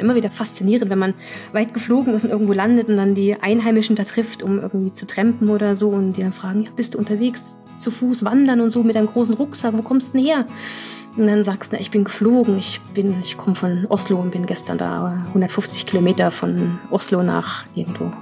[0.00, 1.14] Immer wieder faszinierend, wenn man
[1.52, 5.06] weit geflogen ist und irgendwo landet und dann die Einheimischen da trifft, um irgendwie zu
[5.06, 8.70] trampen oder so und die dann fragen, ja, bist du unterwegs zu Fuß wandern und
[8.70, 10.46] so mit einem großen Rucksack, wo kommst du denn her?
[11.16, 14.46] Und dann sagst du, ich bin geflogen, ich bin, ich komme von Oslo und bin
[14.46, 18.12] gestern da 150 Kilometer von Oslo nach irgendwo.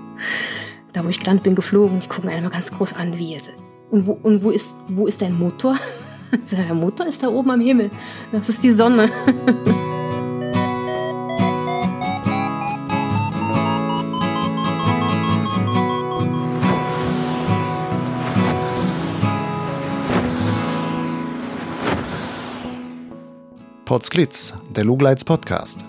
[0.92, 1.98] Da wo ich gelandet bin, geflogen.
[1.98, 3.51] Ich gucke einen mal ganz groß an, wie ist
[3.91, 5.77] und wo, und wo ist, wo ist dein Motor?
[6.52, 7.91] Der Motor ist da oben am Himmel.
[8.33, 9.10] Das ist die Sonne.
[23.88, 25.83] Potsglitz, der Lugleits Podcast.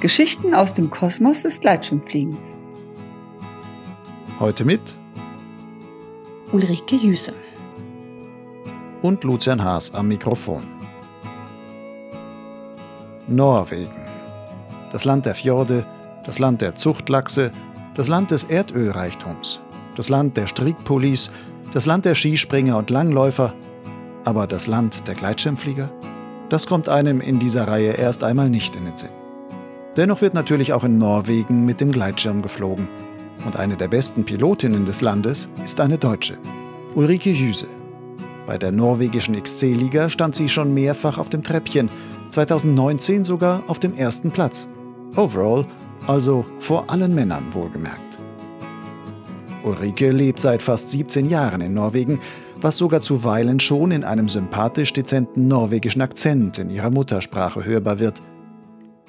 [0.00, 2.54] Geschichten aus dem Kosmos des Gleitschirmfliegens.
[4.38, 4.94] Heute mit
[6.52, 7.32] Ulrike Jüse
[9.00, 10.64] und Lucian Haas am Mikrofon.
[13.26, 14.06] Norwegen.
[14.92, 15.86] Das Land der Fjorde,
[16.26, 17.52] das Land der Zuchtlachse,
[17.94, 19.60] das Land des Erdölreichtums,
[19.96, 21.30] das Land der Strickpullis,
[21.72, 23.54] das Land der Skispringer und Langläufer,
[24.26, 25.90] aber das Land der Gleitschirmflieger?
[26.48, 29.10] Das kommt einem in dieser Reihe erst einmal nicht in den Sinn.
[29.96, 32.88] Dennoch wird natürlich auch in Norwegen mit dem Gleitschirm geflogen.
[33.44, 36.36] Und eine der besten Pilotinnen des Landes ist eine Deutsche,
[36.94, 37.66] Ulrike Jüse.
[38.46, 41.88] Bei der norwegischen XC-Liga stand sie schon mehrfach auf dem Treppchen,
[42.30, 44.68] 2019 sogar auf dem ersten Platz.
[45.16, 45.66] Overall,
[46.06, 48.18] also vor allen Männern wohlgemerkt.
[49.64, 52.20] Ulrike lebt seit fast 17 Jahren in Norwegen
[52.60, 58.22] was sogar zuweilen schon in einem sympathisch dezenten norwegischen Akzent in ihrer Muttersprache hörbar wird.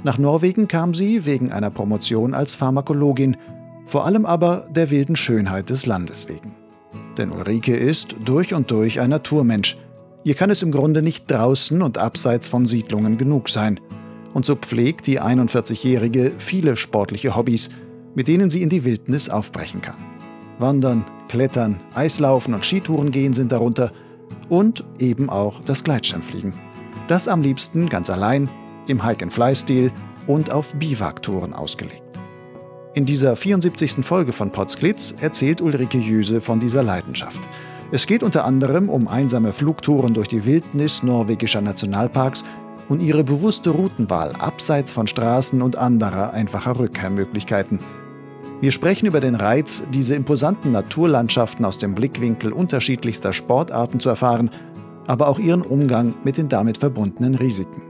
[0.04, 3.38] Nach Norwegen kam sie wegen einer Promotion als Pharmakologin,
[3.86, 6.54] vor allem aber der wilden Schönheit des Landes wegen.
[7.18, 9.78] Denn Ulrike ist durch und durch ein Naturmensch.
[10.24, 13.80] Ihr kann es im Grunde nicht draußen und abseits von Siedlungen genug sein.
[14.34, 17.70] Und so pflegt die 41-Jährige viele sportliche Hobbys,
[18.14, 19.98] mit denen sie in die Wildnis aufbrechen kann.
[20.60, 23.92] Wandern, Klettern, Eislaufen und Skitouren gehen sind darunter
[24.50, 26.54] und eben auch das Gleitschirmfliegen.
[27.08, 28.50] Das am liebsten ganz allein,
[28.88, 29.92] im Hike-and-Fly-Stil
[30.28, 32.04] und auf Biwaktouren ausgelegt.
[32.94, 34.06] In dieser 74.
[34.06, 37.40] Folge von Potsglitz erzählt Ulrike Jüse von dieser Leidenschaft.
[37.92, 42.44] Es geht unter anderem um einsame Flugtouren durch die Wildnis norwegischer Nationalparks
[42.90, 47.80] und ihre bewusste Routenwahl abseits von Straßen und anderer einfacher Rückkehrmöglichkeiten–
[48.60, 54.50] wir sprechen über den Reiz, diese imposanten Naturlandschaften aus dem Blickwinkel unterschiedlichster Sportarten zu erfahren,
[55.06, 57.84] aber auch ihren Umgang mit den damit verbundenen Risiken.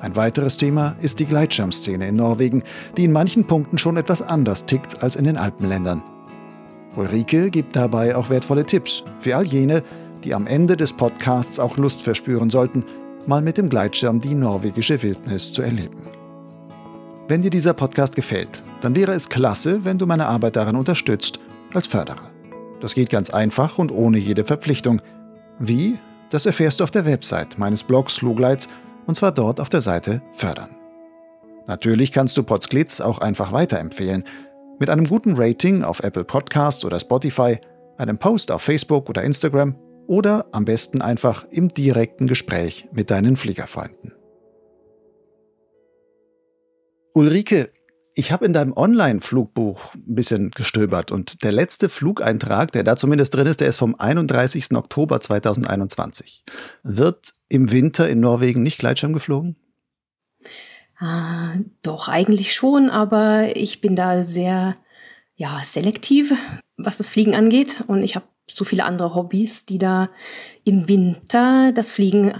[0.00, 2.64] Ein weiteres Thema ist die Gleitschirmszene in Norwegen,
[2.96, 6.02] die in manchen Punkten schon etwas anders tickt als in den Alpenländern.
[6.96, 9.82] Ulrike gibt dabei auch wertvolle Tipps für all jene,
[10.24, 12.84] die am Ende des Podcasts auch Lust verspüren sollten,
[13.26, 16.15] mal mit dem Gleitschirm die norwegische Wildnis zu erleben.
[17.28, 21.40] Wenn dir dieser Podcast gefällt, dann wäre es klasse, wenn du meine Arbeit daran unterstützt,
[21.74, 22.30] als Förderer.
[22.80, 25.02] Das geht ganz einfach und ohne jede Verpflichtung.
[25.58, 25.98] Wie?
[26.30, 28.68] Das erfährst du auf der Website meines Blogs Lugleits
[29.06, 30.70] und zwar dort auf der Seite Fördern.
[31.66, 34.22] Natürlich kannst du Potsglitz auch einfach weiterempfehlen.
[34.78, 37.58] Mit einem guten Rating auf Apple Podcasts oder Spotify,
[37.98, 39.74] einem Post auf Facebook oder Instagram
[40.06, 44.15] oder am besten einfach im direkten Gespräch mit deinen Fliegerfreunden.
[47.16, 47.72] Ulrike,
[48.14, 53.34] ich habe in deinem Online-Flugbuch ein bisschen gestöbert und der letzte Flugeintrag, der da zumindest
[53.34, 54.72] drin ist, der ist vom 31.
[54.74, 56.44] Oktober 2021.
[56.82, 59.56] Wird im Winter in Norwegen nicht Gleitschirm geflogen?
[60.98, 64.74] Ah, doch, eigentlich schon, aber ich bin da sehr
[65.36, 66.34] ja, selektiv,
[66.76, 67.82] was das Fliegen angeht.
[67.86, 70.08] Und ich habe so viele andere Hobbys, die da
[70.64, 72.34] im Winter das Fliegen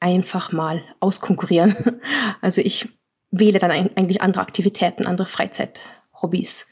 [0.00, 1.76] einfach mal auskonkurrieren.
[2.40, 2.88] Also ich
[3.30, 6.66] wähle dann eigentlich andere Aktivitäten, andere Freizeithobbys,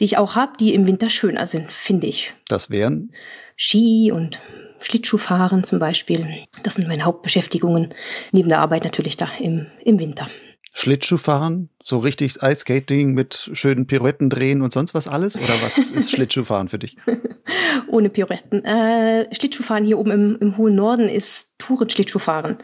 [0.00, 2.34] die ich auch habe, die im Winter schöner sind, finde ich.
[2.48, 3.12] Das wären?
[3.56, 4.40] Ski und
[4.80, 6.26] Schlittschuhfahren zum Beispiel.
[6.62, 7.94] Das sind meine Hauptbeschäftigungen,
[8.32, 10.28] neben der Arbeit natürlich da im, im Winter.
[10.76, 11.70] Schlittschuhfahren?
[11.84, 15.36] So richtig Eiskating mit schönen Pirouetten drehen und sonst was alles?
[15.36, 16.96] Oder was ist Schlittschuhfahren für dich?
[17.86, 18.64] Ohne Pirouetten.
[18.64, 22.58] Äh, Schlittschuhfahren hier oben im, im hohen Norden ist Touren-Schlittschuhfahren.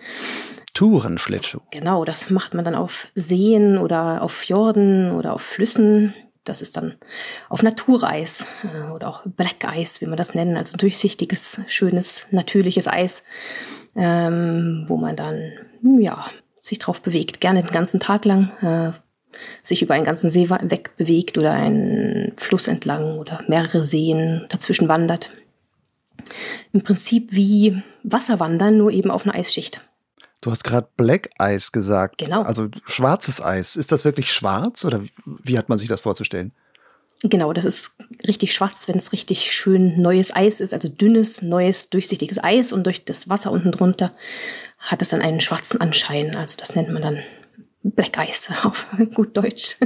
[0.75, 1.61] Tourenschlittschuh.
[1.71, 6.15] Genau, das macht man dann auf Seen oder auf Fjorden oder auf Flüssen.
[6.45, 6.95] Das ist dann
[7.49, 12.89] auf Natureis äh, oder auch Black Eis, wie man das nennen, also durchsichtiges, schönes, natürliches
[12.89, 13.23] Eis,
[13.95, 15.53] ähm, wo man dann
[15.99, 16.25] ja
[16.59, 18.93] sich drauf bewegt, gerne den ganzen Tag lang, äh,
[19.63, 25.31] sich über einen ganzen See wegbewegt oder einen Fluss entlang oder mehrere Seen dazwischen wandert.
[26.73, 29.81] Im Prinzip wie Wasserwandern, nur eben auf einer Eisschicht.
[30.41, 32.19] Du hast gerade Black Ice gesagt.
[32.19, 32.43] Genau.
[32.43, 33.77] Also schwarzes Eis.
[33.77, 36.53] Ist das wirklich schwarz oder wie hat man sich das vorzustellen?
[37.23, 37.93] Genau, das ist
[38.27, 42.85] richtig schwarz, wenn es richtig schön neues Eis ist, also dünnes, neues, durchsichtiges Eis und
[42.85, 44.13] durch das Wasser unten drunter
[44.79, 46.35] hat es dann einen schwarzen Anschein.
[46.35, 47.19] Also das nennt man dann
[47.83, 49.77] Black Ice auf gut Deutsch.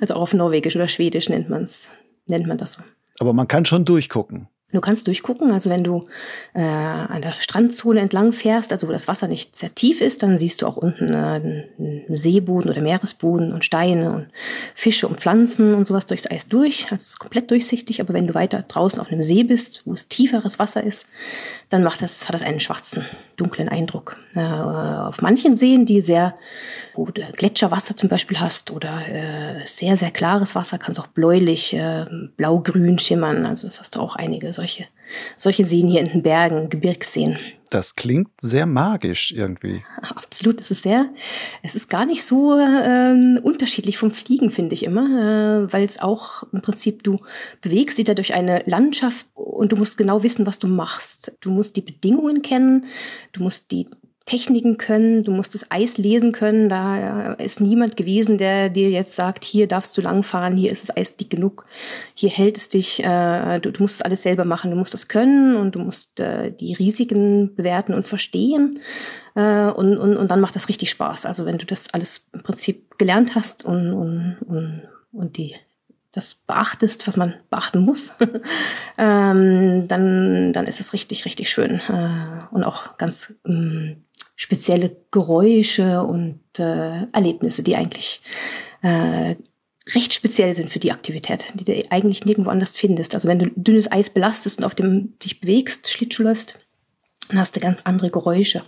[0.00, 1.88] Also auch auf Norwegisch oder Schwedisch nennt man's,
[2.26, 2.82] nennt man das so.
[3.18, 4.48] Aber man kann schon durchgucken.
[4.76, 6.02] Du kannst durchgucken, also wenn du
[6.52, 10.36] äh, an der Strandzone entlang fährst, also wo das Wasser nicht sehr tief ist, dann
[10.36, 14.26] siehst du auch unten äh, einen Seeboden oder Meeresboden und Steine und
[14.74, 16.84] Fische und Pflanzen und sowas durchs Eis durch.
[16.84, 19.94] Also es ist komplett durchsichtig, aber wenn du weiter draußen auf einem See bist, wo
[19.94, 21.06] es tieferes Wasser ist,
[21.70, 23.02] dann macht das, hat das einen schwarzen,
[23.38, 24.20] dunklen Eindruck.
[24.34, 26.34] Äh, auf manchen Seen, die sehr,
[26.96, 31.06] wo du Gletscherwasser zum Beispiel hast oder äh, sehr, sehr klares Wasser, kann es auch
[31.06, 32.06] bläulich, äh,
[32.36, 33.46] blau-grün schimmern.
[33.46, 34.86] Also das hast du auch einige solche,
[35.36, 37.38] solche Seen hier in den Bergen, Gebirgsseen.
[37.70, 39.82] Das klingt sehr magisch irgendwie.
[40.02, 41.10] Absolut, es ist sehr,
[41.62, 46.00] es ist gar nicht so ähm, unterschiedlich vom Fliegen, finde ich immer, äh, weil es
[46.00, 47.18] auch im Prinzip, du
[47.60, 51.32] bewegst dich da durch eine Landschaft und du musst genau wissen, was du machst.
[51.40, 52.84] Du musst die Bedingungen kennen,
[53.32, 53.88] du musst die
[54.26, 56.68] Techniken können, du musst das Eis lesen können.
[56.68, 60.96] Da ist niemand gewesen, der dir jetzt sagt, hier darfst du langfahren, hier ist das
[60.96, 61.64] Eis dick genug,
[62.12, 63.04] hier hält es dich.
[63.04, 66.50] Äh, du, du musst alles selber machen, du musst das können und du musst äh,
[66.50, 68.80] die Risiken bewerten und verstehen.
[69.36, 71.24] Äh, und, und, und dann macht das richtig Spaß.
[71.24, 74.82] Also wenn du das alles im Prinzip gelernt hast und, und, und,
[75.12, 75.54] und die
[76.10, 78.12] das beachtest, was man beachten muss,
[78.98, 84.02] ähm, dann, dann ist es richtig, richtig schön äh, und auch ganz ähm,
[84.36, 88.20] spezielle Geräusche und äh, Erlebnisse, die eigentlich
[88.82, 89.34] äh,
[89.94, 93.14] recht speziell sind für die Aktivität, die du eigentlich nirgendwo anders findest.
[93.14, 96.58] Also wenn du dünnes Eis belastest und auf dem dich bewegst, Schlittschuh läufst,
[97.28, 98.62] dann hast du ganz andere Geräusche.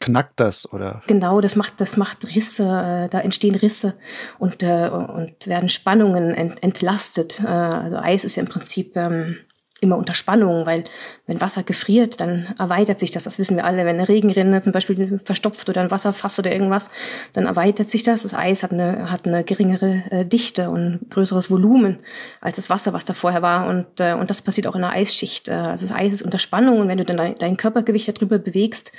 [0.00, 1.02] Knackt das oder?
[1.06, 3.94] Genau, das macht, das macht Risse, äh, da entstehen Risse
[4.38, 7.40] und, äh, und werden Spannungen ent, entlastet.
[7.40, 9.38] Äh, also Eis ist ja im Prinzip ähm,
[9.80, 10.84] immer unter Spannung, weil
[11.26, 13.24] wenn Wasser gefriert, dann erweitert sich das.
[13.24, 13.84] Das wissen wir alle.
[13.84, 16.88] Wenn eine Regenrinne zum Beispiel verstopft oder ein Wasserfass oder irgendwas,
[17.34, 18.22] dann erweitert sich das.
[18.22, 21.98] Das Eis hat eine, hat eine geringere äh, Dichte und größeres Volumen
[22.40, 23.68] als das Wasser, was da vorher war.
[23.68, 25.48] Und, äh, und das passiert auch in der Eisschicht.
[25.48, 28.38] Äh, also das Eis ist unter Spannung und wenn du dann dein, dein Körpergewicht darüber
[28.38, 28.92] bewegst,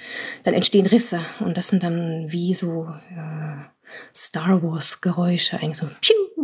[0.44, 1.20] dann entstehen Risse.
[1.40, 5.88] Und das sind dann wie so äh, Star Wars Geräusche, eigentlich so.
[6.02, 6.37] Piu,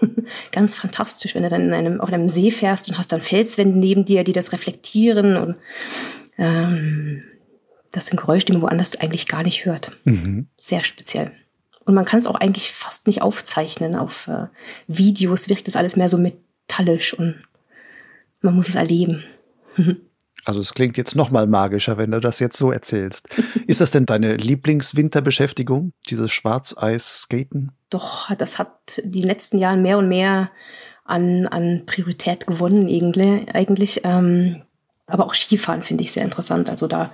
[0.52, 3.78] Ganz fantastisch, wenn du dann in einem, auf einem See fährst und hast dann Felswände
[3.78, 5.36] neben dir, die das reflektieren.
[5.36, 5.58] Und
[6.38, 7.22] ähm,
[7.92, 9.96] das sind Geräusche, die man woanders eigentlich gar nicht hört.
[10.04, 10.48] Mhm.
[10.56, 11.32] Sehr speziell.
[11.84, 13.94] Und man kann es auch eigentlich fast nicht aufzeichnen.
[13.94, 14.46] Auf äh,
[14.86, 17.42] Videos wirkt das alles mehr so metallisch und
[18.40, 19.24] man muss es erleben.
[20.44, 23.28] Also es klingt jetzt noch mal magischer, wenn du das jetzt so erzählst.
[23.66, 27.72] Ist das denn deine Lieblingswinterbeschäftigung, dieses Schwarzeis-Skaten?
[27.94, 30.50] Doch, das hat die letzten Jahre mehr und mehr
[31.04, 32.88] an, an Priorität gewonnen
[33.52, 34.00] eigentlich.
[34.02, 34.62] Ähm,
[35.06, 36.68] aber auch Skifahren finde ich sehr interessant.
[36.68, 37.12] Also da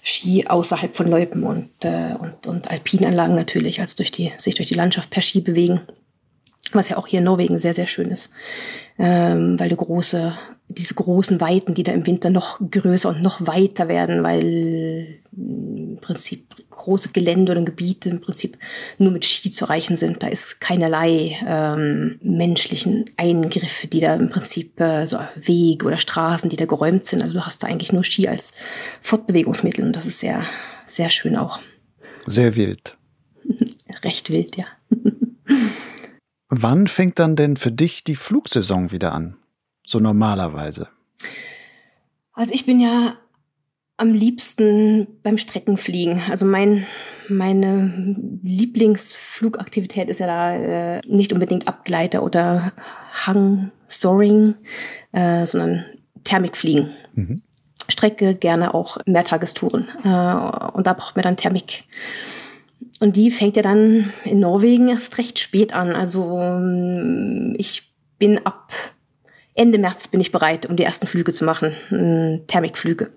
[0.00, 4.68] Ski außerhalb von Loipen und, äh, und, und Alpinanlagen natürlich, also durch die, sich durch
[4.68, 5.80] die Landschaft per Ski bewegen.
[6.70, 8.30] Was ja auch hier in Norwegen sehr, sehr schön ist,
[9.00, 10.34] ähm, weil du große
[10.74, 15.98] diese großen Weiten, die da im Winter noch größer und noch weiter werden, weil im
[16.00, 18.58] Prinzip große Gelände oder Gebiete im Prinzip
[18.98, 20.22] nur mit Ski zu erreichen sind.
[20.22, 26.50] Da ist keinerlei ähm, menschlichen Eingriffe, die da im Prinzip äh, so Wege oder Straßen,
[26.50, 27.22] die da geräumt sind.
[27.22, 28.52] Also du hast da eigentlich nur Ski als
[29.00, 30.44] Fortbewegungsmittel und das ist sehr,
[30.86, 31.60] sehr schön auch.
[32.26, 32.96] Sehr wild.
[34.04, 34.66] Recht wild, ja.
[36.48, 39.36] Wann fängt dann denn für dich die Flugsaison wieder an?
[39.86, 40.88] So normalerweise?
[42.32, 43.16] Also ich bin ja
[43.96, 46.20] am liebsten beim Streckenfliegen.
[46.30, 46.86] Also mein,
[47.28, 52.72] meine Lieblingsflugaktivität ist ja da äh, nicht unbedingt Abgleiter oder
[53.26, 54.56] Hang-Soaring,
[55.12, 55.84] äh, sondern
[56.24, 56.90] Thermikfliegen.
[57.14, 57.42] Mhm.
[57.88, 59.88] Strecke gerne auch Mehrtagestouren.
[60.04, 61.84] Äh, und da braucht man dann Thermik.
[62.98, 65.94] Und die fängt ja dann in Norwegen erst recht spät an.
[65.94, 68.72] Also ähm, ich bin ab
[69.54, 73.10] Ende März bin ich bereit, um die ersten Flüge zu machen, hm, Thermikflüge.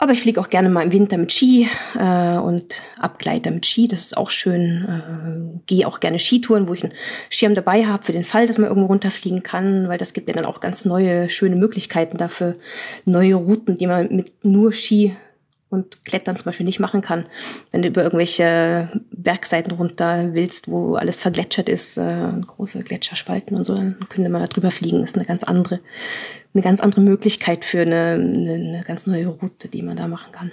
[0.00, 3.88] Aber ich fliege auch gerne mal im Winter mit Ski äh, und Abgleiter mit Ski.
[3.88, 4.84] Das ist auch schön.
[4.84, 6.92] Äh, Gehe auch gerne Skitouren, wo ich einen
[7.30, 10.34] Schirm dabei habe für den Fall, dass man irgendwo runterfliegen kann, weil das gibt ja
[10.34, 12.52] dann auch ganz neue, schöne Möglichkeiten dafür,
[13.06, 15.16] neue Routen, die man mit nur Ski
[15.70, 17.26] und Klettern zum Beispiel nicht machen kann.
[17.72, 23.64] Wenn du über irgendwelche Bergseiten runter willst, wo alles vergletschert ist, äh, große Gletscherspalten und
[23.64, 25.00] so, dann könnte man da drüber fliegen.
[25.00, 25.80] Das ist eine ganz andere,
[26.54, 30.32] eine ganz andere Möglichkeit für eine, eine, eine ganz neue Route, die man da machen
[30.32, 30.50] kann.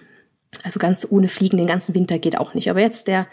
[0.64, 2.70] Also ganz ohne Fliegen den ganzen Winter geht auch nicht.
[2.70, 3.28] Aber jetzt der,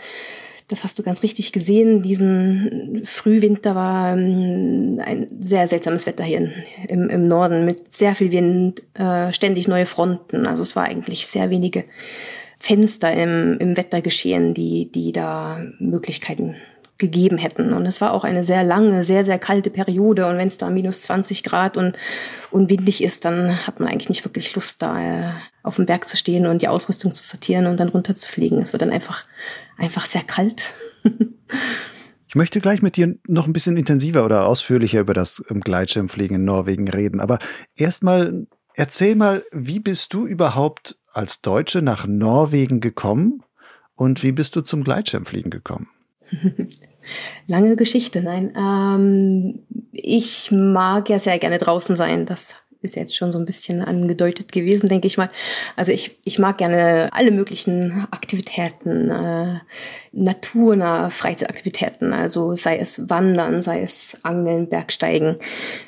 [0.72, 6.50] das hast du ganz richtig gesehen, diesen Frühwinter war ähm, ein sehr seltsames Wetter hier
[6.88, 10.46] im, im Norden mit sehr viel Wind, äh, ständig neue Fronten.
[10.46, 11.84] Also es war eigentlich sehr wenige
[12.56, 16.56] Fenster im, im Wettergeschehen, die, die da Möglichkeiten
[17.02, 17.72] gegeben hätten.
[17.72, 20.26] Und es war auch eine sehr lange, sehr, sehr kalte Periode.
[20.26, 21.96] Und wenn es da minus 20 Grad und,
[22.50, 25.32] und windig ist, dann hat man eigentlich nicht wirklich Lust, da äh,
[25.64, 28.58] auf dem Berg zu stehen und die Ausrüstung zu sortieren und dann runter zu fliegen.
[28.58, 29.24] Es wird dann einfach,
[29.82, 30.72] einfach sehr kalt.
[32.28, 36.36] Ich möchte gleich mit dir noch ein bisschen intensiver oder ausführlicher über das ähm, Gleitschirmfliegen
[36.36, 37.20] in Norwegen reden.
[37.20, 37.38] Aber
[37.76, 43.42] erstmal erzähl mal, wie bist du überhaupt als Deutsche nach Norwegen gekommen
[43.96, 45.88] und wie bist du zum Gleitschirmfliegen gekommen?
[47.46, 48.54] Lange Geschichte, nein.
[48.56, 52.24] Ähm, ich mag ja sehr gerne draußen sein.
[52.24, 55.30] Das ist jetzt schon so ein bisschen angedeutet gewesen, denke ich mal.
[55.76, 59.60] Also ich, ich mag gerne alle möglichen Aktivitäten, äh,
[60.12, 65.36] naturnahe Freizeitaktivitäten, also sei es Wandern, sei es Angeln, Bergsteigen,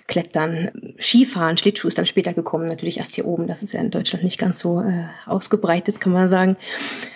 [0.06, 3.46] Klettern, Skifahren, Schlittschuh ist dann später gekommen, natürlich erst hier oben.
[3.46, 6.56] Das ist ja in Deutschland nicht ganz so äh, ausgebreitet, kann man sagen.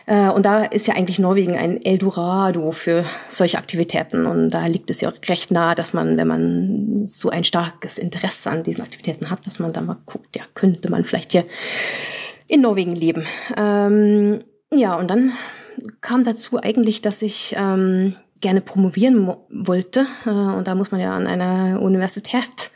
[0.07, 4.27] Äh, und da ist ja eigentlich Norwegen ein Eldorado für solche Aktivitäten.
[4.27, 7.99] Und da liegt es ja auch recht nah, dass man, wenn man so ein starkes
[7.99, 11.45] Interesse an diesen Aktivitäten hat, dass man da mal guckt, ja, könnte man vielleicht hier
[12.47, 13.27] in Norwegen leben.
[13.57, 15.33] Ähm, ja, und dann
[16.01, 20.07] kam dazu eigentlich, dass ich ähm, gerne promovieren wollte.
[20.27, 22.71] Äh, und da muss man ja an einer Universität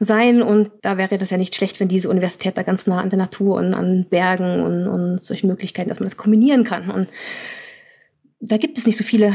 [0.00, 0.42] sein.
[0.42, 3.18] Und da wäre das ja nicht schlecht, wenn diese Universität da ganz nah an der
[3.18, 6.90] Natur und an Bergen und, und solchen Möglichkeiten, dass man das kombinieren kann.
[6.90, 7.08] Und
[8.46, 9.32] da gibt es nicht so viele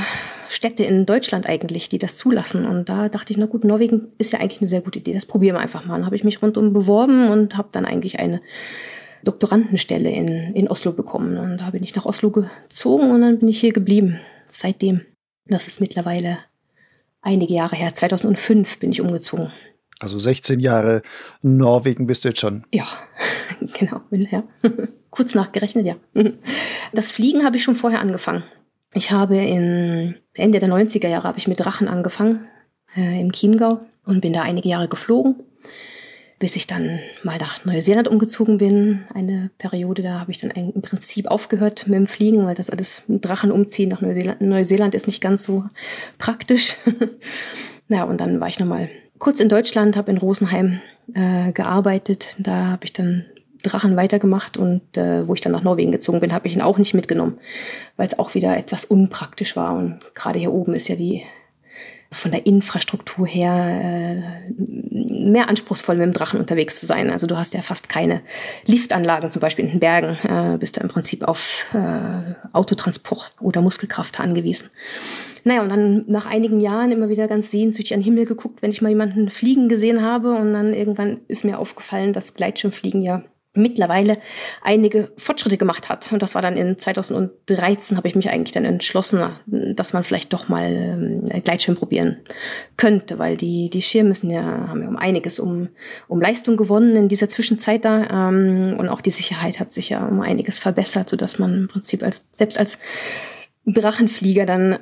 [0.50, 2.66] Städte in Deutschland eigentlich, die das zulassen.
[2.66, 5.14] Und da dachte ich, na gut, Norwegen ist ja eigentlich eine sehr gute Idee.
[5.14, 5.96] Das probieren wir einfach mal.
[5.96, 8.40] Dann habe ich mich rundum beworben und habe dann eigentlich eine
[9.24, 11.38] Doktorandenstelle in, in Oslo bekommen.
[11.38, 14.20] Und da bin ich nach Oslo gezogen und dann bin ich hier geblieben.
[14.48, 15.02] Seitdem.
[15.48, 16.38] Das ist mittlerweile
[17.22, 17.94] einige Jahre her.
[17.94, 19.52] 2005 bin ich umgezogen.
[20.00, 21.02] Also 16 Jahre
[21.42, 22.64] Norwegen bist du jetzt schon.
[22.72, 22.88] Ja,
[23.80, 24.44] genau, bin ja.
[25.10, 25.96] Kurz nachgerechnet, ja.
[26.94, 28.44] Das Fliegen habe ich schon vorher angefangen.
[28.94, 32.48] Ich habe in Ende der 90er Jahre habe ich mit Drachen angefangen
[32.96, 35.36] äh, im Chiemgau und bin da einige Jahre geflogen
[36.40, 39.04] bis ich dann mal nach Neuseeland umgezogen bin.
[39.14, 43.04] Eine Periode, da habe ich dann im Prinzip aufgehört mit dem Fliegen, weil das alles
[43.08, 45.66] mit Drachen umziehen nach Neuseeland, Neuseeland ist nicht ganz so
[46.18, 46.78] praktisch.
[47.90, 50.80] ja, und dann war ich nochmal kurz in Deutschland, habe in Rosenheim
[51.14, 52.38] äh, gearbeitet.
[52.40, 53.26] Da habe ich dann
[53.64, 56.78] Drachen weitergemacht und äh, wo ich dann nach Norwegen gezogen bin, habe ich ihn auch
[56.78, 57.36] nicht mitgenommen,
[57.98, 59.76] weil es auch wieder etwas unpraktisch war.
[59.76, 61.24] Und gerade hier oben ist ja die
[62.12, 67.12] von der Infrastruktur her äh, mehr anspruchsvoll mit dem Drachen unterwegs zu sein.
[67.12, 68.22] Also du hast ja fast keine
[68.66, 73.62] Liftanlagen, zum Beispiel in den Bergen, äh, bist du im Prinzip auf äh, Autotransport oder
[73.62, 74.70] Muskelkraft angewiesen.
[75.44, 78.72] Naja, und dann nach einigen Jahren immer wieder ganz sehnsüchtig an den Himmel geguckt, wenn
[78.72, 80.34] ich mal jemanden fliegen gesehen habe.
[80.34, 83.24] Und dann irgendwann ist mir aufgefallen, dass Gleitschirmfliegen ja
[83.56, 84.18] mittlerweile
[84.62, 86.12] einige Fortschritte gemacht hat.
[86.12, 90.34] Und das war dann in 2013, habe ich mich eigentlich dann entschlossen, dass man vielleicht
[90.34, 92.18] doch mal ähm, Gleitschirm probieren
[92.78, 95.70] könnte, weil die, die Schirme müssen ja, haben ja um einiges um,
[96.08, 98.30] um Leistung gewonnen in dieser Zwischenzeit da.
[98.30, 102.04] Ähm, und auch die Sicherheit hat sich ja um einiges verbessert, sodass man im Prinzip
[102.04, 102.78] als, selbst als
[103.66, 104.80] Drachenflieger dann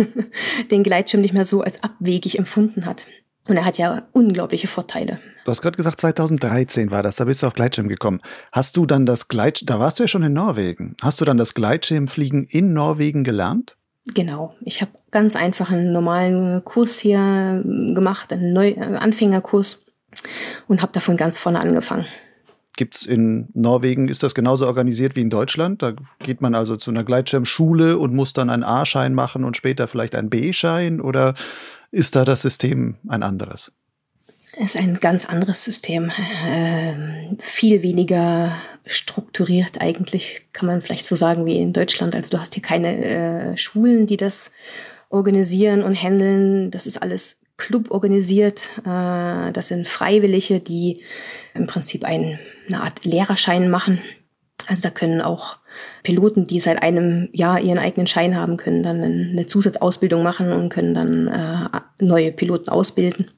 [0.70, 3.06] den Gleitschirm nicht mehr so als abwegig empfunden hat.
[3.48, 5.16] Und er hat ja unglaubliche Vorteile.
[5.44, 8.20] Du hast gerade gesagt, 2013 war das, da bist du auf Gleitschirm gekommen.
[8.52, 10.94] Hast du dann das Gleitschirm, da warst du ja schon in Norwegen.
[11.02, 13.76] Hast du dann das Gleitschirmfliegen in Norwegen gelernt?
[14.14, 14.54] Genau.
[14.60, 19.86] Ich habe ganz einfach einen normalen Kurs hier gemacht, einen Neu Anfängerkurs
[20.68, 22.06] und habe davon ganz vorne angefangen.
[22.76, 25.82] Gibt es in Norwegen, ist das genauso organisiert wie in Deutschland?
[25.82, 29.88] Da geht man also zu einer Gleitschirmschule und muss dann einen A-Schein machen und später
[29.88, 31.00] vielleicht einen B-Schein?
[31.00, 31.34] Oder
[31.92, 33.72] ist da das System ein anderes?
[34.58, 36.10] Es ist ein ganz anderes System.
[36.46, 42.14] Äh, viel weniger strukturiert eigentlich, kann man vielleicht so sagen, wie in Deutschland.
[42.14, 44.50] Also du hast hier keine äh, Schulen, die das
[45.08, 46.70] organisieren und handeln.
[46.70, 48.68] Das ist alles Club organisiert.
[48.80, 51.02] Äh, das sind Freiwillige, die
[51.54, 54.02] im Prinzip ein, eine Art Lehrerschein machen.
[54.66, 55.58] Also da können auch
[56.02, 60.68] Piloten, die seit einem Jahr ihren eigenen Schein haben, können dann eine Zusatzausbildung machen und
[60.68, 63.28] können dann äh, neue Piloten ausbilden.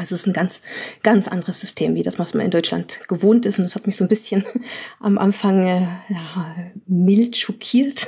[0.00, 0.62] Also es ist ein ganz,
[1.02, 3.58] ganz anderes System, wie das, was man in Deutschland gewohnt ist.
[3.58, 4.44] Und das hat mich so ein bisschen
[5.00, 6.54] am Anfang äh, ja,
[6.86, 8.06] mild schockiert,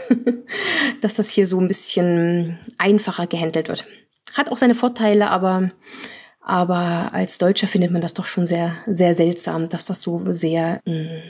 [1.01, 3.85] dass das hier so ein bisschen einfacher gehandelt wird.
[4.35, 5.71] Hat auch seine Vorteile, aber,
[6.41, 10.81] aber als Deutscher findet man das doch schon sehr, sehr seltsam, dass das so sehr
[10.87, 11.21] mh, mm,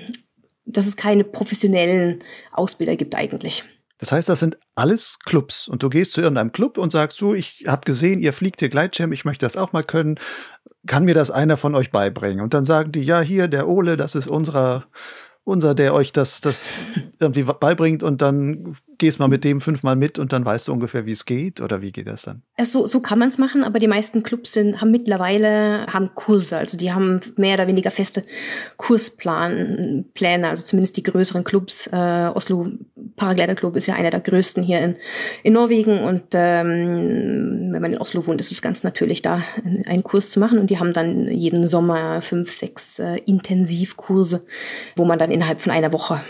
[0.64, 2.20] dass es keine professionellen
[2.52, 3.64] Ausbilder gibt eigentlich.
[3.98, 7.34] Das heißt, das sind alles Clubs und du gehst zu irgendeinem Club und sagst du,
[7.34, 10.18] ich habe gesehen, ihr fliegt hier Gleitschirm, ich möchte das auch mal können.
[10.88, 12.40] Kann mir das einer von euch beibringen?
[12.40, 14.86] Und dann sagen die, ja, hier, der Ole, das ist unserer
[15.44, 16.70] unser, der euch das, das
[17.18, 21.06] irgendwie beibringt und dann gehst mal mit dem fünfmal mit und dann weißt du ungefähr,
[21.06, 22.42] wie es geht oder wie geht das dann?
[22.62, 26.58] So, so kann man es machen, aber die meisten Clubs sind, haben mittlerweile haben Kurse,
[26.58, 28.22] also die haben mehr oder weniger feste
[28.76, 31.88] Kurspläne, also zumindest die größeren Clubs.
[31.88, 32.68] Äh, Oslo
[33.16, 34.96] Paraglider Club ist ja einer der größten hier in,
[35.42, 39.42] in Norwegen und ähm, wenn man in Oslo wohnt, ist es ganz natürlich, da
[39.86, 44.40] einen Kurs zu machen und die haben dann jeden Sommer fünf, sechs äh, Intensivkurse,
[44.94, 46.20] wo man dann innerhalb von einer Woche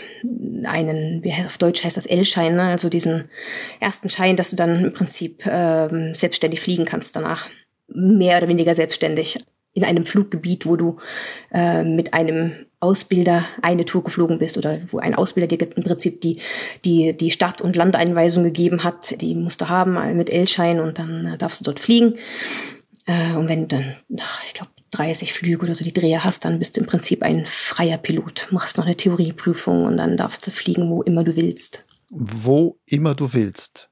[0.65, 2.63] einen, wie auf Deutsch heißt das L-Schein, ne?
[2.63, 3.29] also diesen
[3.79, 7.47] ersten Schein, dass du dann im Prinzip ähm, selbstständig fliegen kannst danach.
[7.87, 9.37] Mehr oder weniger selbstständig.
[9.75, 10.97] In einem Fluggebiet, wo du
[11.51, 16.21] äh, mit einem Ausbilder eine Tour geflogen bist oder wo ein Ausbilder dir im Prinzip
[16.21, 16.39] die,
[16.85, 21.25] die, die Start- und Landeinweisung gegeben hat, die musst du haben mit L-Schein und dann
[21.25, 22.13] äh, darfst du dort fliegen.
[23.05, 23.95] Äh, und wenn du dann,
[24.45, 27.45] ich glaube, 30 Flüge oder so die Dreher hast, dann bist du im Prinzip ein
[27.45, 28.47] freier Pilot.
[28.51, 31.85] Machst noch eine Theorieprüfung und dann darfst du fliegen, wo immer du willst.
[32.09, 33.89] Wo immer du willst.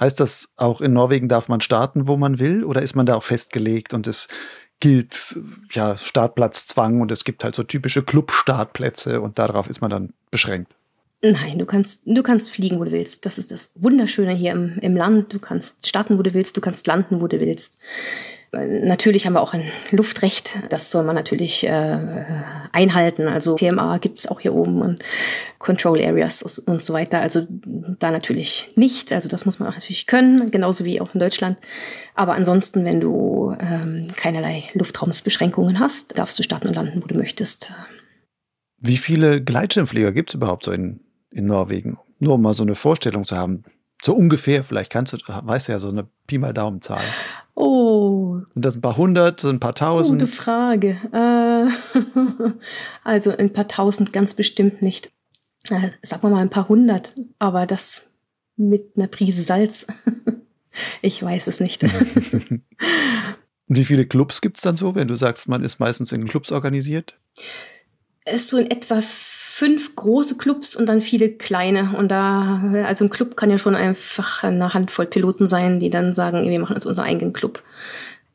[0.00, 3.16] Heißt das auch in Norwegen darf man starten, wo man will, oder ist man da
[3.16, 4.28] auch festgelegt und es
[4.80, 5.38] gilt
[5.72, 10.76] ja Startplatzzwang und es gibt halt so typische Club-Startplätze und darauf ist man dann beschränkt?
[11.20, 13.26] Nein, du kannst, du kannst fliegen, wo du willst.
[13.26, 15.32] Das ist das Wunderschöne hier im, im Land.
[15.32, 17.78] Du kannst starten, wo du willst, du kannst landen, wo du willst.
[18.50, 22.24] Natürlich haben wir auch ein Luftrecht, das soll man natürlich äh,
[22.72, 23.28] einhalten.
[23.28, 25.04] Also TMA gibt es auch hier oben und
[25.58, 27.20] Control Areas und so weiter.
[27.20, 29.12] Also da natürlich nicht.
[29.12, 31.58] Also das muss man auch natürlich können, genauso wie auch in Deutschland.
[32.14, 37.18] Aber ansonsten, wenn du ähm, keinerlei Luftraumsbeschränkungen hast, darfst du starten und landen, wo du
[37.18, 37.70] möchtest.
[38.78, 41.98] Wie viele Gleitschirmflieger gibt es überhaupt so in, in Norwegen?
[42.18, 43.64] Nur um mal so eine Vorstellung zu haben.
[44.02, 47.02] So ungefähr, vielleicht kannst du, weißt du ja so eine Pi mal Daumenzahl.
[47.54, 48.38] Oh.
[48.54, 50.20] Sind das ein paar hundert, ein paar tausend?
[50.20, 50.96] Gute Frage.
[51.12, 51.98] Äh,
[53.04, 55.10] also ein paar tausend ganz bestimmt nicht.
[55.70, 58.02] Äh, sagen wir mal ein paar hundert, aber das
[58.56, 59.86] mit einer Prise Salz.
[61.02, 61.82] ich weiß es nicht.
[61.82, 62.62] Und
[63.66, 66.52] wie viele Clubs gibt es dann so, wenn du sagst, man ist meistens in Clubs
[66.52, 67.18] organisiert?
[68.24, 69.02] Es ist so in etwa
[69.58, 71.96] fünf große Clubs und dann viele kleine.
[71.96, 76.14] Und da, also ein Club kann ja schon einfach eine Handvoll Piloten sein, die dann
[76.14, 77.60] sagen, wir machen jetzt unseren eigenen Club.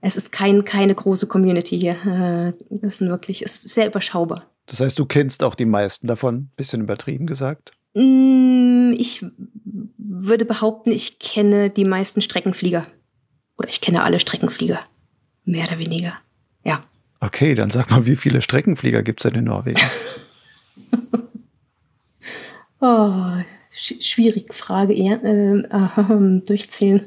[0.02, 1.94] Es ist kein, keine große Community hier.
[2.06, 4.48] Äh, das ist wirklich, es ist sehr überschaubar.
[4.66, 7.72] Das heißt, du kennst auch die meisten davon, bisschen übertrieben gesagt?
[7.94, 9.26] Mm, ich
[9.98, 12.86] würde behaupten, ich kenne die meisten Streckenflieger.
[13.58, 14.82] Oder ich kenne alle Streckenflieger.
[15.46, 16.16] Mehr oder weniger.
[16.66, 16.82] Ja.
[17.22, 19.80] Okay, dann sag mal, wie viele Streckenflieger gibt es denn in Norwegen?
[22.80, 23.14] oh,
[23.72, 27.04] sch schwierige Frage, eher äh, äh, durchzählen.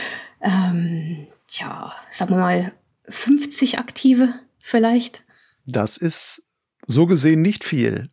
[0.40, 2.72] ähm, tja, sagen wir mal
[3.08, 5.22] 50 aktive vielleicht.
[5.66, 6.44] Das ist
[6.86, 8.10] so gesehen nicht viel.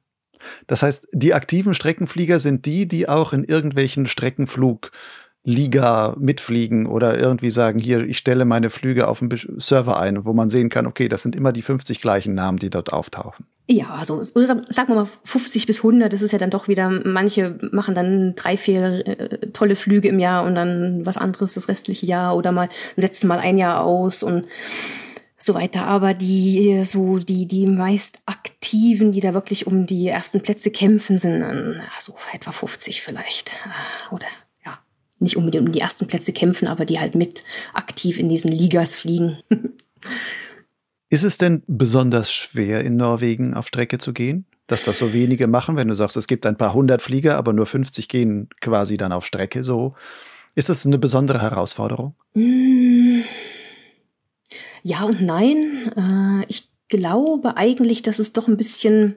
[0.68, 4.92] Das heißt, die aktiven Streckenflieger sind die, die auch in irgendwelchen Streckenflug
[5.44, 10.34] Liga mitfliegen oder irgendwie sagen, hier, ich stelle meine Flüge auf einen Server ein, wo
[10.34, 13.46] man sehen kann, okay, das sind immer die 50 gleichen Namen, die dort auftauchen.
[13.72, 16.90] Ja, also oder sagen wir mal 50 bis 100, das ist ja dann doch wieder,
[16.90, 21.68] manche machen dann drei, vier äh, tolle Flüge im Jahr und dann was anderes das
[21.68, 24.48] restliche Jahr oder mal setzen mal ein Jahr aus und
[25.38, 25.86] so weiter.
[25.86, 31.20] Aber die so die die meist aktiven, die da wirklich um die ersten Plätze kämpfen,
[31.20, 33.54] sind dann so etwa 50 vielleicht
[34.10, 34.26] oder
[35.20, 38.96] nicht unbedingt um die ersten Plätze kämpfen, aber die halt mit aktiv in diesen Ligas
[38.96, 39.40] fliegen.
[41.10, 44.46] Ist es denn besonders schwer in Norwegen auf Strecke zu gehen?
[44.68, 47.54] Dass das so wenige machen, wenn du sagst, es gibt ein paar hundert Flieger, aber
[47.54, 49.96] nur 50 gehen quasi dann auf Strecke so.
[50.54, 52.14] Ist das eine besondere Herausforderung?
[52.36, 53.22] Mm.
[54.84, 55.92] Ja und nein.
[55.96, 59.16] Äh, ich glaube eigentlich, dass es doch ein bisschen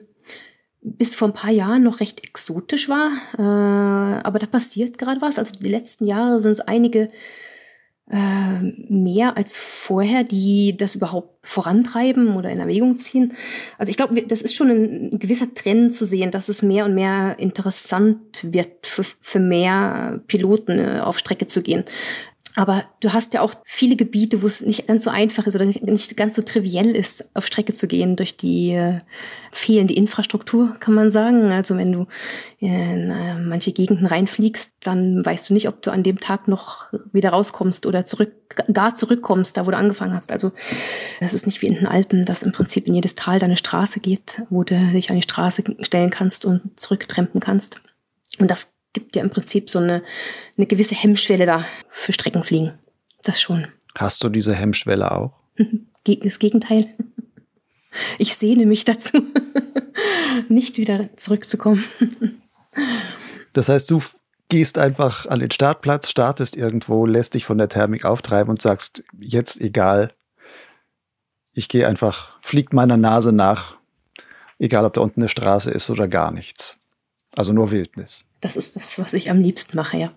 [0.83, 3.11] bis vor ein paar Jahren noch recht exotisch war.
[3.37, 5.39] Äh, aber da passiert gerade was.
[5.39, 7.07] Also die letzten Jahre sind es einige
[8.09, 13.33] äh, mehr als vorher, die das überhaupt vorantreiben oder in Erwägung ziehen.
[13.77, 16.95] Also ich glaube, das ist schon ein, gewisser Trend zu sehen, dass es mehr und
[16.95, 21.85] mehr interessant wird für, für mehr Piloten äh, auf Strecke zu gehen.
[22.55, 25.65] Aber du hast ja auch viele Gebiete, wo es nicht ganz so einfach ist oder
[25.65, 28.99] nicht ganz so triviell ist, auf Strecke zu gehen durch die äh,
[29.51, 31.51] fehlende Infrastruktur, kann man sagen.
[31.51, 32.05] Also wenn du
[32.59, 36.93] in äh, manche Gegenden reinfliegst, dann weißt du nicht, ob du an dem Tag noch
[37.11, 38.31] wieder rauskommst oder zurück,
[38.71, 40.31] gar zurückkommst, da wo du angefangen hast.
[40.31, 40.51] Also
[41.19, 43.99] das ist nicht wie in den Alpen, dass im Prinzip in jedes Tal deine Straße
[43.99, 47.81] geht, wo du dich an die Straße stellen kannst und zurücktrempen kannst.
[48.39, 50.03] Und das gibt ja im Prinzip so eine,
[50.57, 52.77] eine gewisse Hemmschwelle da für Streckenfliegen.
[53.23, 53.67] Das schon.
[53.95, 55.39] Hast du diese Hemmschwelle auch?
[56.05, 56.91] Das Gegenteil.
[58.17, 59.23] Ich sehne mich dazu,
[60.49, 61.83] nicht wieder zurückzukommen.
[63.53, 64.01] Das heißt, du
[64.49, 69.03] gehst einfach an den Startplatz, startest irgendwo, lässt dich von der Thermik auftreiben und sagst,
[69.19, 70.13] jetzt egal,
[71.53, 73.77] ich gehe einfach, fliegt meiner Nase nach,
[74.59, 76.79] egal ob da unten eine Straße ist oder gar nichts.
[77.35, 78.25] Also nur Wildnis.
[78.41, 80.11] Das ist das, was ich am liebsten mache, ja.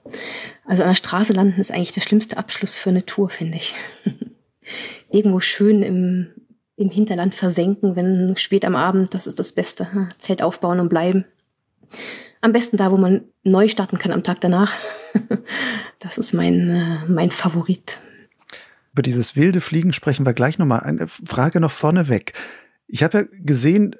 [0.64, 3.74] Also an der Straße landen ist eigentlich der schlimmste Abschluss für eine Tour, finde ich.
[5.10, 6.28] Irgendwo schön im,
[6.76, 9.88] im Hinterland versenken, wenn spät am Abend, das ist das Beste.
[10.18, 11.24] Zelt aufbauen und bleiben.
[12.40, 14.72] Am besten da, wo man neu starten kann am Tag danach.
[15.98, 17.98] Das ist mein, äh, mein Favorit.
[18.92, 20.80] Über dieses wilde Fliegen sprechen wir gleich nochmal.
[20.80, 22.34] Eine Frage noch vorneweg.
[22.86, 23.96] Ich habe ja gesehen,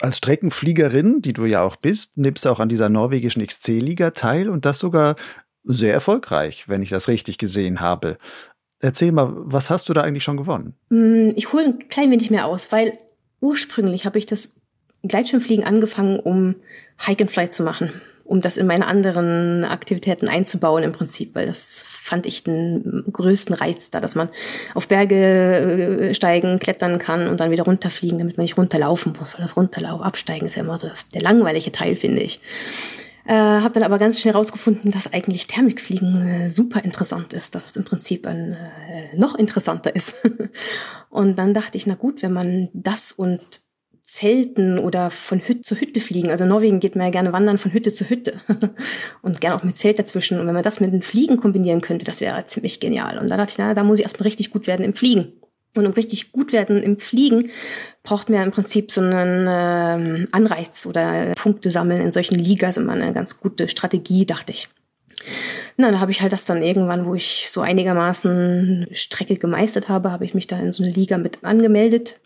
[0.00, 4.48] als Streckenfliegerin, die du ja auch bist, nimmst du auch an dieser norwegischen XC-Liga teil
[4.48, 5.16] und das sogar
[5.64, 8.18] sehr erfolgreich, wenn ich das richtig gesehen habe.
[8.80, 10.74] Erzähl mal, was hast du da eigentlich schon gewonnen?
[10.88, 12.96] Mm, ich hole ein klein wenig mehr aus, weil
[13.40, 14.50] ursprünglich habe ich das
[15.02, 16.56] Gleitschirmfliegen angefangen, um
[16.98, 17.92] Hike and Fly zu machen
[18.30, 23.56] um das in meine anderen Aktivitäten einzubauen im Prinzip, weil das fand ich den größten
[23.56, 24.30] Reiz da, dass man
[24.74, 29.34] auf Berge äh, steigen, klettern kann und dann wieder runterfliegen, damit man nicht runterlaufen muss,
[29.34, 32.40] weil das Runterlaufen, Absteigen ist ja immer so das, der langweilige Teil, finde ich.
[33.24, 37.70] Äh, habe dann aber ganz schnell herausgefunden, dass eigentlich Thermikfliegen äh, super interessant ist, dass
[37.70, 38.56] es im Prinzip ein,
[38.88, 40.14] äh, noch interessanter ist.
[41.10, 43.60] und dann dachte ich, na gut, wenn man das und
[44.10, 46.30] Zelten oder von Hütte zu Hütte fliegen.
[46.30, 48.32] Also in Norwegen geht man ja gerne wandern von Hütte zu Hütte
[49.22, 50.40] und gerne auch mit Zelt dazwischen.
[50.40, 53.18] Und wenn man das mit dem Fliegen kombinieren könnte, das wäre ziemlich genial.
[53.18, 55.32] Und dann dachte ich, na, da muss ich erstmal richtig gut werden im Fliegen.
[55.76, 57.50] Und um richtig gut werden im Fliegen,
[58.02, 62.78] braucht man ja im Prinzip so einen äh, Anreiz oder Punkte sammeln in solchen Ligas
[62.78, 64.68] immer eine ganz gute Strategie, dachte ich.
[65.76, 70.10] Na, da habe ich halt das dann irgendwann, wo ich so einigermaßen Strecke gemeistert habe,
[70.10, 72.16] habe ich mich da in so eine Liga mit angemeldet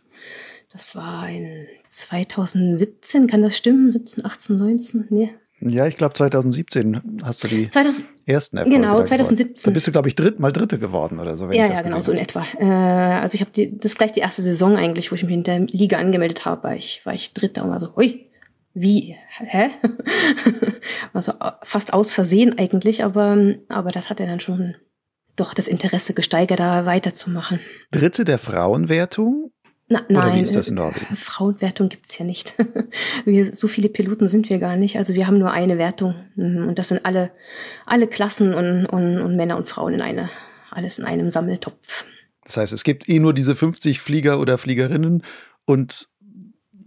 [0.74, 3.92] das war in 2017, kann das stimmen?
[3.92, 5.06] 17, 18, 19?
[5.08, 5.30] Nee.
[5.60, 9.70] Ja, ich glaube 2017 hast du die 2000, ersten Erfolge Genau, 2017.
[9.70, 11.48] Da bist du, glaube ich, dritt, mal Dritte geworden oder so.
[11.52, 12.44] ja, ja, genau, so in etwa.
[12.58, 15.44] Äh, also ich habe das ist gleich die erste Saison eigentlich, wo ich mich in
[15.44, 18.24] der Liga angemeldet habe, war ich, war ich Dritter und war so, hui,
[18.74, 19.70] wie, hä?
[21.12, 24.74] war so fast aus Versehen eigentlich, aber, aber das hat ja dann schon
[25.36, 27.60] doch das Interesse gesteigert, da weiterzumachen.
[27.92, 29.52] Dritte der Frauenwertung
[29.94, 31.06] na, nein, Oder wie ist das in Norwegen?
[31.12, 32.54] Äh, Frauenwertung gibt es ja nicht.
[33.24, 34.98] wir, so viele Piloten sind wir gar nicht.
[34.98, 36.16] Also wir haben nur eine Wertung.
[36.34, 37.30] Mhm, und das sind alle,
[37.86, 40.30] alle Klassen und, und, und Männer und Frauen in eine,
[40.70, 42.04] alles in einem Sammeltopf.
[42.44, 45.22] Das heißt, es gibt eh nur diese 50 Flieger oder Fliegerinnen
[45.64, 46.08] und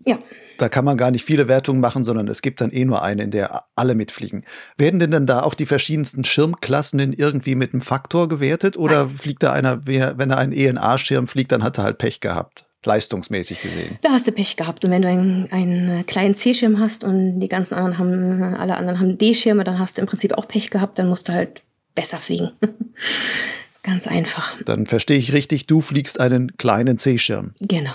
[0.06, 0.20] ja.
[0.58, 3.24] da kann man gar nicht viele Wertungen machen, sondern es gibt dann eh nur eine,
[3.24, 4.46] in der alle mitfliegen.
[4.78, 9.06] Werden denn dann da auch die verschiedensten Schirmklassen in irgendwie mit einem Faktor gewertet oder
[9.06, 9.18] Nein.
[9.18, 12.67] fliegt da einer, wenn er einen ENA-Schirm fliegt, dann hat er halt Pech gehabt?
[12.84, 14.00] Leistungsmäßig gesehen.
[14.02, 14.86] Da hast du Pech gehabt.
[14.86, 19.00] Und wenn du einen, einen kleinen C-Schirm hast und die ganzen anderen haben, alle anderen
[19.00, 21.62] haben D-Schirme, dann hast du im Prinzip auch Pech gehabt, dann musst du halt
[21.96, 22.52] besser fliegen.
[23.84, 24.62] Ganz einfach.
[24.64, 27.52] Dann verstehe ich richtig, du fliegst einen kleinen C-Schirm.
[27.62, 27.94] Genau.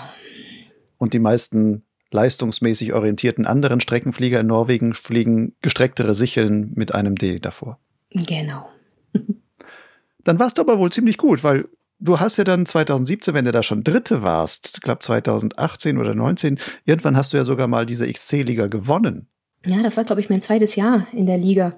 [0.97, 7.39] Und die meisten leistungsmäßig orientierten anderen Streckenflieger in Norwegen fliegen gestrecktere Sicheln mit einem D
[7.39, 7.79] davor.
[8.11, 8.69] Genau.
[10.23, 11.65] Dann warst du aber wohl ziemlich gut, weil
[12.03, 16.13] du hast ja dann 2017, wenn du da schon Dritte warst, ich glaube 2018 oder
[16.13, 19.27] 19, irgendwann hast du ja sogar mal diese XC-Liga gewonnen.
[19.65, 21.73] Ja, das war, glaube ich, mein zweites Jahr in der Liga.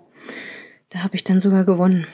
[0.90, 2.08] Da habe ich dann sogar gewonnen.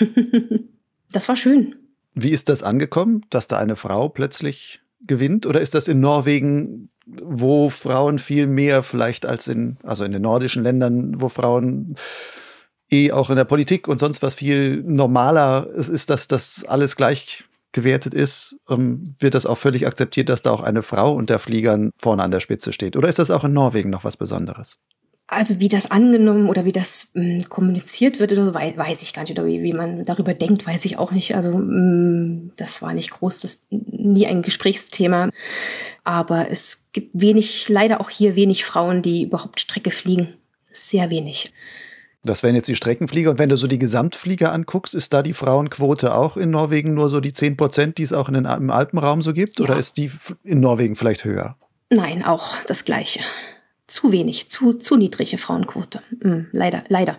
[1.12, 1.76] das war schön.
[2.14, 5.46] Wie ist das angekommen, dass da eine Frau plötzlich gewinnt?
[5.46, 10.22] Oder ist das in Norwegen, wo Frauen viel mehr vielleicht als in, also in den
[10.22, 11.94] nordischen Ländern, wo Frauen
[12.90, 16.96] eh auch in der Politik und sonst was viel normaler es ist, dass das alles
[16.96, 21.38] gleich gewertet ist, ähm, wird das auch völlig akzeptiert, dass da auch eine Frau unter
[21.38, 22.96] Fliegern vorne an der Spitze steht.
[22.96, 24.78] Oder ist das auch in Norwegen noch was Besonderes?
[25.28, 29.02] Also wie das angenommen oder wie das mh, hm, kommuniziert wird oder so, weiß, weiß,
[29.02, 29.32] ich gar nicht.
[29.32, 31.34] Oder wie, wie, man darüber denkt, weiß ich auch nicht.
[31.34, 35.30] Also mh, hm, das war nicht groß, das nie ein Gesprächsthema.
[36.04, 40.36] Aber es gibt wenig, leider auch hier wenig Frauen, die überhaupt Strecke fliegen.
[40.70, 41.52] Sehr wenig.
[42.26, 43.30] Das wären jetzt die Streckenflieger.
[43.30, 47.08] Und wenn du so die Gesamtflieger anguckst, ist da die Frauenquote auch in Norwegen nur
[47.08, 49.58] so die 10 Prozent, die es auch in den, im Alpenraum so gibt?
[49.58, 49.64] Ja.
[49.64, 50.10] Oder ist die
[50.42, 51.56] in Norwegen vielleicht höher?
[51.90, 53.20] Nein, auch das Gleiche.
[53.86, 56.02] Zu wenig, zu, zu niedrige Frauenquote.
[56.20, 57.16] Mhm, leider, leider.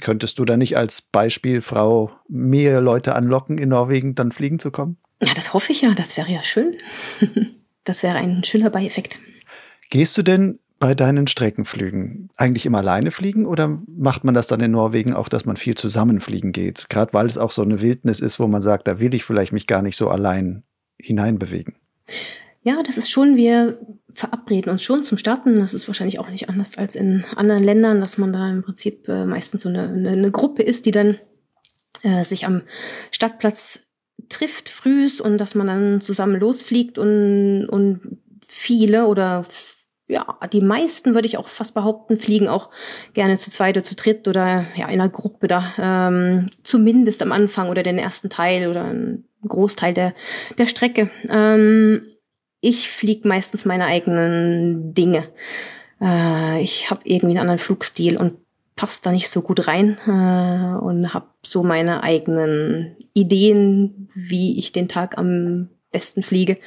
[0.00, 4.98] Könntest du da nicht als Beispielfrau mehr Leute anlocken, in Norwegen dann fliegen zu kommen?
[5.22, 5.94] Ja, das hoffe ich ja.
[5.94, 6.74] Das wäre ja schön.
[7.84, 9.18] das wäre ein schöner Beieffekt.
[9.90, 14.60] Gehst du denn bei deinen Streckenflügen eigentlich immer alleine fliegen oder macht man das dann
[14.60, 16.90] in Norwegen auch, dass man viel zusammenfliegen geht?
[16.90, 19.54] Gerade weil es auch so eine Wildnis ist, wo man sagt, da will ich vielleicht
[19.54, 20.62] mich gar nicht so allein
[20.98, 21.76] hineinbewegen.
[22.60, 23.78] Ja, das ist schon, wir
[24.12, 25.56] verabreden uns schon zum Starten.
[25.56, 29.08] Das ist wahrscheinlich auch nicht anders als in anderen Ländern, dass man da im Prinzip
[29.08, 31.16] äh, meistens so eine, eine, eine, Gruppe ist, die dann
[32.02, 32.60] äh, sich am
[33.10, 33.80] Stadtplatz
[34.28, 39.46] trifft frühs und dass man dann zusammen losfliegt und, und viele oder
[40.06, 42.70] ja, die meisten würde ich auch fast behaupten, fliegen auch
[43.14, 47.32] gerne zu zweit oder zu dritt oder ja, in einer Gruppe da, ähm, zumindest am
[47.32, 50.12] Anfang oder den ersten Teil oder einen Großteil der,
[50.58, 51.10] der Strecke.
[51.30, 52.02] Ähm,
[52.60, 55.22] ich fliege meistens meine eigenen Dinge.
[56.00, 58.36] Äh, ich habe irgendwie einen anderen Flugstil und
[58.76, 64.72] passt da nicht so gut rein äh, und habe so meine eigenen Ideen, wie ich
[64.72, 66.58] den Tag am besten fliege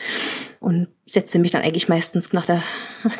[0.59, 2.63] und setze mich dann eigentlich meistens nach der.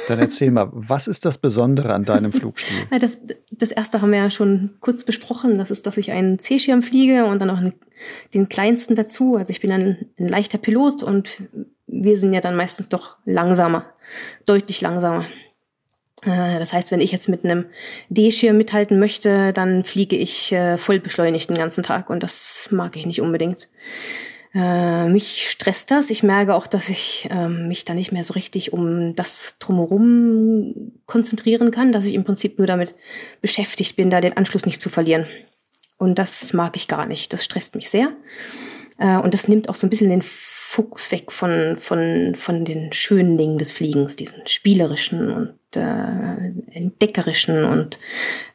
[0.08, 2.76] Dann erzähl mal, was ist das Besondere an deinem Flugstil?
[3.00, 3.20] Das,
[3.52, 5.60] das erste haben wir ja schon kurz besprochen.
[5.60, 7.74] Das ist, dass ich einen C-Schirm fliege und dann auch einen,
[8.34, 9.36] den kleinsten dazu.
[9.36, 11.44] Also ich bin ein, ein leichter Pilot und
[11.86, 13.86] wir sind ja dann meistens doch langsamer,
[14.46, 15.26] deutlich langsamer.
[16.24, 17.66] Äh, das heißt, wenn ich jetzt mit einem
[18.10, 22.96] D-Schirm mithalten möchte, dann fliege ich äh, voll beschleunigt den ganzen Tag und das mag
[22.96, 23.70] ich nicht unbedingt.
[24.54, 26.10] Äh, mich stresst das.
[26.10, 30.94] Ich merke auch, dass ich äh, mich da nicht mehr so richtig um das drumherum
[31.06, 32.96] konzentrieren kann, dass ich im Prinzip nur damit
[33.42, 35.26] beschäftigt bin, da den Anschluss nicht zu verlieren.
[35.98, 37.34] Und das mag ich gar nicht.
[37.34, 38.10] Das stresst mich sehr.
[38.98, 42.92] Äh, und das nimmt auch so ein bisschen den Fokus weg von, von, von den
[42.94, 48.00] schönen Dingen des Fliegens, diesen spielerischen und äh, entdeckerischen und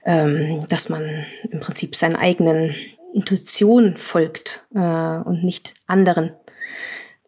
[0.05, 2.75] ähm, dass man im Prinzip seinen eigenen
[3.13, 6.33] Intuition folgt äh, und nicht anderen.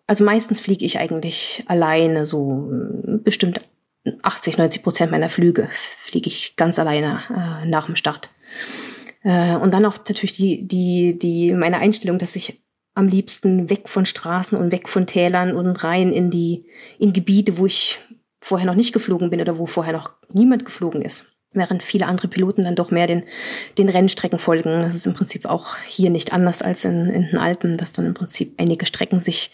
[0.07, 3.61] Also meistens fliege ich eigentlich alleine, so äh, bestimmt
[4.23, 8.31] 80, 90 Prozent meiner Flüge fliege ich ganz alleine äh, nach dem Start.
[9.23, 12.63] Äh, und dann auch natürlich die, die, die, meine Einstellung, dass ich
[12.95, 16.67] am liebsten weg von Straßen und weg von Tälern und rein in die,
[16.99, 17.99] in Gebiete, wo ich
[18.41, 22.29] vorher noch nicht geflogen bin oder wo vorher noch niemand geflogen ist während viele andere
[22.29, 23.25] Piloten dann doch mehr den,
[23.79, 24.81] den Rennstrecken folgen.
[24.81, 28.07] Das ist im Prinzip auch hier nicht anders als in, in den Alpen, dass dann
[28.07, 29.51] im Prinzip einige Strecken sich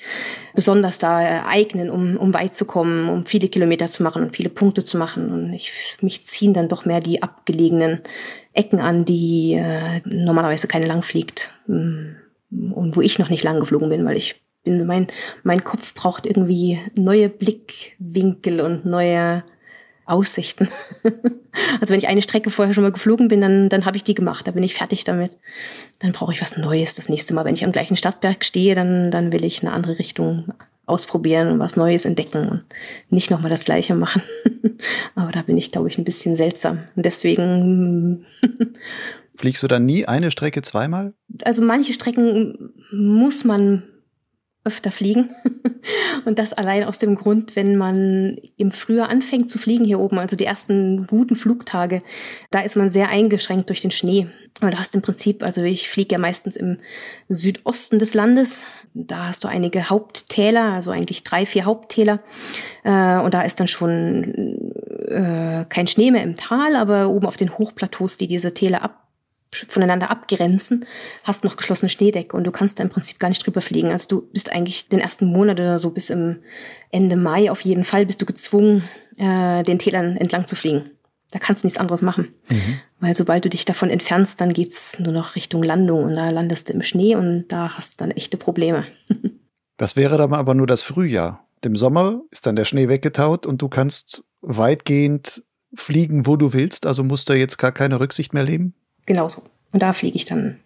[0.54, 4.50] besonders da eignen, um, um weit zu kommen, um viele Kilometer zu machen und viele
[4.50, 5.30] Punkte zu machen.
[5.30, 8.00] Und ich, mich ziehen dann doch mehr die abgelegenen
[8.52, 13.60] Ecken an, die äh, normalerweise keine lang fliegt mm, und wo ich noch nicht lang
[13.60, 15.06] geflogen bin, weil ich bin, mein,
[15.42, 19.44] mein Kopf braucht irgendwie neue Blickwinkel und neue
[20.10, 20.68] Aussichten.
[21.80, 24.14] also wenn ich eine Strecke vorher schon mal geflogen bin, dann, dann habe ich die
[24.14, 25.38] gemacht, da bin ich fertig damit.
[25.98, 27.44] Dann brauche ich was Neues das nächste Mal.
[27.44, 30.52] Wenn ich am gleichen Stadtberg stehe, dann, dann will ich eine andere Richtung
[30.86, 32.64] ausprobieren und was Neues entdecken und
[33.08, 34.22] nicht nochmal das Gleiche machen.
[35.14, 36.80] Aber da bin ich, glaube ich, ein bisschen seltsam.
[36.96, 38.26] Und deswegen.
[39.36, 41.14] Fliegst du dann nie eine Strecke zweimal?
[41.44, 43.84] Also manche Strecken muss man
[44.64, 45.30] öfter fliegen.
[46.26, 50.18] Und das allein aus dem Grund, wenn man im Frühjahr anfängt zu fliegen hier oben,
[50.18, 52.02] also die ersten guten Flugtage,
[52.50, 54.26] da ist man sehr eingeschränkt durch den Schnee.
[54.60, 56.76] Und du hast im Prinzip, also ich fliege ja meistens im
[57.30, 58.66] Südosten des Landes.
[58.92, 62.18] Da hast du einige Haupttäler, also eigentlich drei, vier Haupttäler.
[62.84, 64.60] Äh, und da ist dann schon
[65.08, 68.99] äh, kein Schnee mehr im Tal, aber oben auf den Hochplateaus, die diese Täler ab
[69.52, 70.86] voneinander abgrenzen,
[71.24, 73.88] hast noch geschlossene Schneedecke und du kannst da im Prinzip gar nicht drüber fliegen.
[73.88, 76.38] Also du bist eigentlich den ersten Monat oder so bis im
[76.90, 78.84] Ende Mai auf jeden Fall bist du gezwungen,
[79.18, 80.90] äh, den Tälern entlang zu fliegen.
[81.32, 82.28] Da kannst du nichts anderes machen.
[82.48, 82.80] Mhm.
[83.00, 86.68] Weil sobald du dich davon entfernst, dann geht's nur noch Richtung Landung und da landest
[86.68, 88.84] du im Schnee und da hast du dann echte Probleme.
[89.76, 91.46] das wäre dann aber nur das Frühjahr.
[91.62, 95.42] Im Sommer ist dann der Schnee weggetaut und du kannst weitgehend
[95.74, 96.86] fliegen, wo du willst.
[96.86, 98.74] Also musst du jetzt gar keine Rücksicht mehr leben?
[99.10, 99.42] Genauso.
[99.72, 100.60] Und da fliege ich dann,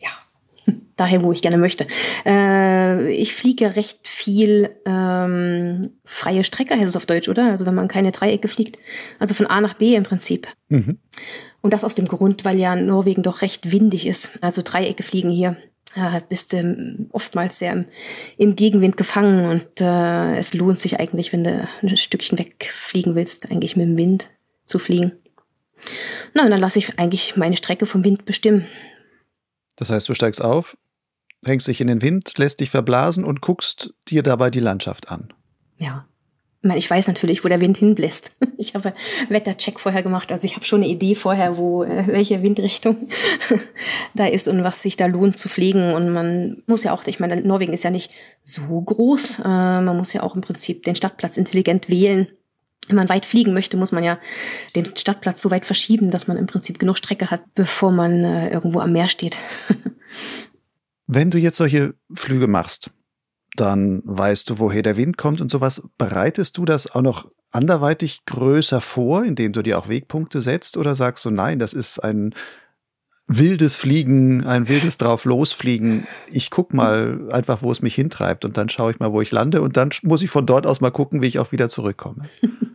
[0.00, 0.08] ja,
[0.96, 1.86] dahin, wo ich gerne möchte.
[2.24, 7.50] Äh, ich fliege recht viel ähm, freie Strecke, heißt es auf Deutsch, oder?
[7.50, 8.78] Also wenn man keine Dreiecke fliegt.
[9.18, 10.48] Also von A nach B im Prinzip.
[10.70, 10.96] Mhm.
[11.60, 14.30] Und das aus dem Grund, weil ja Norwegen doch recht windig ist.
[14.40, 15.58] Also Dreiecke fliegen hier.
[15.94, 17.84] Äh, bist du oftmals sehr im,
[18.38, 23.50] im Gegenwind gefangen und äh, es lohnt sich eigentlich, wenn du ein Stückchen wegfliegen willst,
[23.50, 24.30] eigentlich mit dem Wind
[24.64, 25.12] zu fliegen.
[26.34, 28.66] Na, dann lasse ich eigentlich meine Strecke vom Wind bestimmen.
[29.76, 30.76] Das heißt, du steigst auf,
[31.44, 35.32] hängst dich in den Wind, lässt dich verblasen und guckst dir dabei die Landschaft an.
[35.78, 36.06] Ja.
[36.60, 38.32] Ich meine, ich weiß natürlich, wo der Wind hinbläst.
[38.60, 38.92] Ich habe
[39.28, 43.08] Wettercheck vorher gemacht, also ich habe schon eine Idee vorher, wo äh, welche Windrichtung
[44.16, 45.94] da ist und was sich da lohnt zu fliegen.
[45.94, 48.12] Und man muss ja auch, ich meine, Norwegen ist ja nicht
[48.42, 49.38] so groß.
[49.38, 52.26] Äh, man muss ja auch im Prinzip den Stadtplatz intelligent wählen.
[52.88, 54.18] Wenn man weit fliegen möchte, muss man ja
[54.74, 58.50] den Stadtplatz so weit verschieben, dass man im Prinzip genug Strecke hat, bevor man äh,
[58.50, 59.36] irgendwo am Meer steht.
[61.06, 62.90] Wenn du jetzt solche Flüge machst,
[63.56, 65.82] dann weißt du, woher der Wind kommt und sowas.
[65.96, 70.76] Bereitest du das auch noch anderweitig größer vor, indem du dir auch Wegpunkte setzt?
[70.76, 72.34] Oder sagst du, nein, das ist ein
[73.26, 76.06] wildes Fliegen, ein wildes drauf losfliegen.
[76.32, 79.30] Ich guck mal einfach, wo es mich hintreibt und dann schaue ich mal, wo ich
[79.30, 82.28] lande und dann muss ich von dort aus mal gucken, wie ich auch wieder zurückkomme.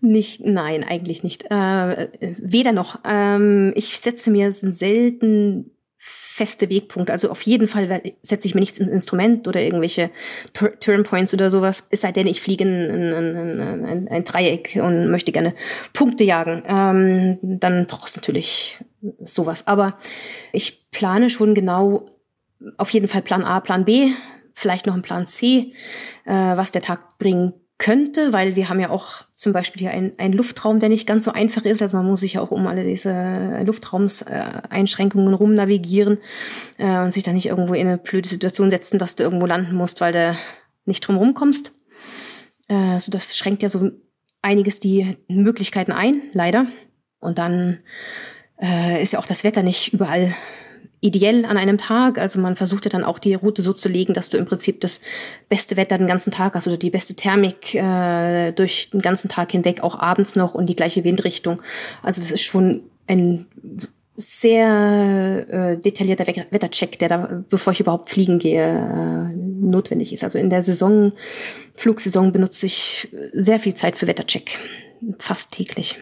[0.00, 1.44] Nicht, nein, eigentlich nicht.
[1.50, 3.00] Äh, weder noch.
[3.04, 7.12] Ähm, ich setze mir selten feste Wegpunkte.
[7.12, 10.10] Also auf jeden Fall setze ich mir nichts ins Instrument oder irgendwelche
[10.52, 11.86] Turnpoints oder sowas.
[11.90, 15.50] Es sei denn, ich fliege ein, ein, ein, ein Dreieck und möchte gerne
[15.92, 16.62] Punkte jagen.
[16.66, 18.78] Ähm, dann brauchst du natürlich
[19.20, 19.66] sowas.
[19.66, 19.98] Aber
[20.52, 22.06] ich plane schon genau,
[22.78, 24.08] auf jeden Fall Plan A, Plan B,
[24.54, 25.72] vielleicht noch ein Plan C,
[26.24, 30.32] äh, was der Tag bringen könnte, weil wir haben ja auch zum Beispiel hier einen
[30.32, 31.82] Luftraum, der nicht ganz so einfach ist.
[31.82, 36.20] Also man muss sich ja auch um alle diese Luftraumseinschränkungen rumnavigieren
[36.78, 39.74] äh, und sich da nicht irgendwo in eine blöde Situation setzen, dass du irgendwo landen
[39.74, 40.36] musst, weil du
[40.84, 41.72] nicht drum kommst.
[42.68, 43.90] Äh, also das schränkt ja so
[44.42, 46.66] einiges die Möglichkeiten ein, leider.
[47.18, 47.80] Und dann
[48.62, 50.32] äh, ist ja auch das Wetter nicht überall
[51.02, 52.16] ideell an einem Tag.
[52.16, 54.80] Also man versucht ja dann auch die Route so zu legen, dass du im Prinzip
[54.80, 55.00] das
[55.48, 59.50] beste Wetter den ganzen Tag hast oder die beste Thermik äh, durch den ganzen Tag
[59.52, 61.60] hinweg, auch abends noch und die gleiche Windrichtung.
[62.02, 63.46] Also das ist schon ein
[64.14, 70.22] sehr äh, detaillierter Wettercheck, der da, bevor ich überhaupt fliegen gehe, äh, notwendig ist.
[70.22, 71.12] Also in der Saison,
[71.74, 74.58] Flugsaison benutze ich sehr viel Zeit für Wettercheck,
[75.18, 75.98] fast täglich.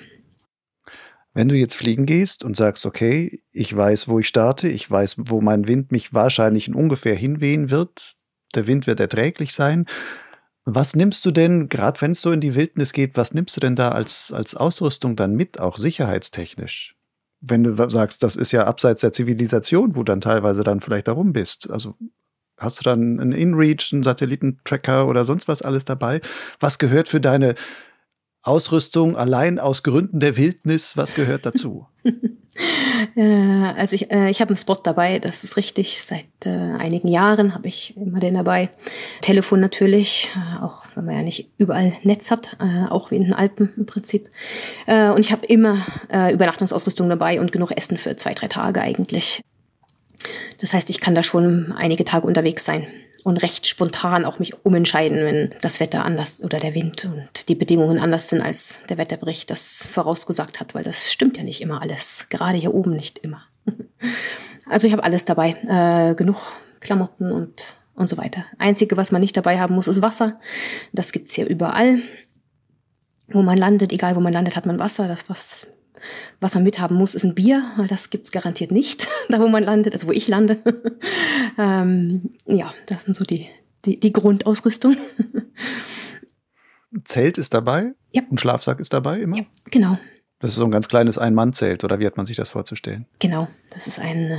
[1.32, 5.16] Wenn du jetzt fliegen gehst und sagst, okay, ich weiß, wo ich starte, ich weiß,
[5.18, 8.16] wo mein Wind mich wahrscheinlich in ungefähr hinwehen wird,
[8.54, 9.86] der Wind wird erträglich sein.
[10.64, 13.60] Was nimmst du denn, gerade wenn es so in die Wildnis geht, was nimmst du
[13.60, 16.96] denn da als, als Ausrüstung dann mit, auch sicherheitstechnisch?
[17.40, 21.32] Wenn du sagst, das ist ja abseits der Zivilisation, wo dann teilweise dann vielleicht darum
[21.32, 21.70] bist.
[21.70, 21.94] Also
[22.58, 26.20] hast du dann einen InReach, einen Satellitentracker oder sonst was alles dabei?
[26.58, 27.54] Was gehört für deine
[28.42, 31.86] Ausrüstung allein aus Gründen der Wildnis, was gehört dazu?
[33.16, 33.22] Äh,
[33.76, 36.02] also ich, äh, ich habe einen Spot dabei, das ist richtig.
[36.02, 38.68] Seit äh, einigen Jahren habe ich immer den dabei.
[39.22, 43.22] Telefon natürlich, äh, auch wenn man ja nicht überall Netz hat, äh, auch wie in
[43.22, 44.28] den Alpen im Prinzip.
[44.86, 45.78] Äh, und ich habe immer
[46.10, 49.42] Übernachtungsausrüstung dabei und genug Essen für zwei, drei Tage eigentlich.
[50.58, 52.86] Das heißt, ich kann da schon einige Tage unterwegs sein
[53.24, 57.54] und recht spontan auch mich umentscheiden, wenn das Wetter anders oder der Wind und die
[57.54, 61.82] Bedingungen anders sind, als der Wetterbericht das vorausgesagt hat, weil das stimmt ja nicht immer
[61.82, 63.42] alles, gerade hier oben nicht immer.
[64.70, 66.36] Also ich habe alles dabei, äh, genug
[66.78, 68.44] Klamotten und, und so weiter.
[68.58, 70.38] Einzige, was man nicht dabei haben muss, ist Wasser.
[70.92, 71.98] Das gibt's hier überall.
[73.26, 75.08] Wo man landet, egal wo man landet, hat man Wasser.
[75.08, 75.66] Das, was
[76.40, 79.48] was man mithaben muss, ist ein Bier, weil das gibt es garantiert nicht, da wo
[79.48, 80.58] man landet, also wo ich lande.
[81.58, 83.48] ähm, ja, das sind so die,
[83.84, 84.96] die, die Grundausrüstung.
[87.04, 87.92] Zelt ist dabei?
[88.12, 88.22] Ja.
[88.30, 89.36] Und Schlafsack ist dabei immer?
[89.36, 89.98] Ja, genau.
[90.40, 93.06] Das ist so ein ganz kleines Ein-Mann-Zelt, oder wie hat man sich das vorzustellen?
[93.18, 94.38] Genau, das ist ein, äh,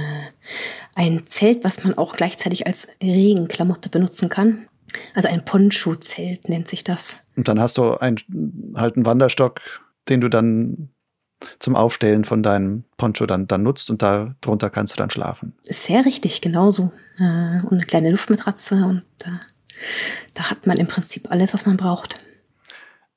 [0.96, 4.68] ein Zelt, was man auch gleichzeitig als Regenklamotte benutzen kann.
[5.14, 7.18] Also ein Poncho-Zelt nennt sich das.
[7.36, 8.18] Und dann hast du ein,
[8.76, 9.62] halt einen Wanderstock,
[10.10, 10.90] den du dann
[11.60, 15.54] zum Aufstellen von deinem Poncho dann, dann nutzt und darunter kannst du dann schlafen.
[15.64, 16.92] Sehr richtig, genauso.
[17.18, 19.30] Äh, und eine kleine Luftmatratze und äh,
[20.36, 22.16] da hat man im Prinzip alles, was man braucht.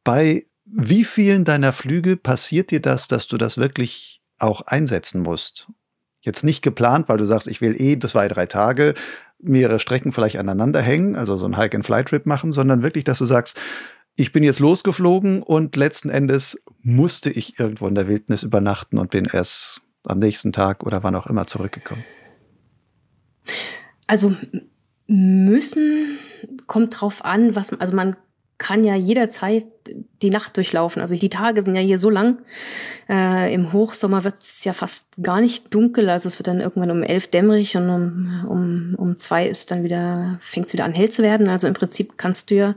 [0.02, 5.68] Bei wie vielen deiner Flüge passiert dir das, dass du das wirklich auch einsetzen musst?
[6.20, 8.94] Jetzt nicht geplant, weil du sagst, ich will eh zwei, drei Tage
[9.38, 13.60] mehrere Strecken vielleicht aneinander hängen, also so einen Hike-and-Fly-Trip machen, sondern wirklich, dass du sagst,
[14.16, 19.10] ich bin jetzt losgeflogen und letzten Endes musste ich irgendwo in der Wildnis übernachten und
[19.10, 22.04] bin erst am nächsten Tag oder wann auch immer zurückgekommen.
[24.06, 24.34] Also
[25.06, 26.18] müssen
[26.66, 28.16] kommt drauf an, was also man
[28.58, 29.66] kann ja jederzeit
[30.22, 31.02] die Nacht durchlaufen.
[31.02, 32.40] Also die Tage sind ja hier so lang.
[33.08, 36.08] Äh, Im Hochsommer wird es ja fast gar nicht dunkel.
[36.08, 39.82] Also es wird dann irgendwann um elf dämmerig und um, um, um zwei ist dann
[39.82, 41.48] wieder, fängt es wieder an hell zu werden.
[41.48, 42.74] Also im Prinzip kannst du ja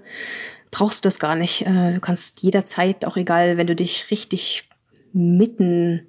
[0.78, 1.66] brauchst du das gar nicht.
[1.66, 4.70] Äh, du kannst jederzeit, auch egal, wenn du dich richtig
[5.12, 6.08] mitten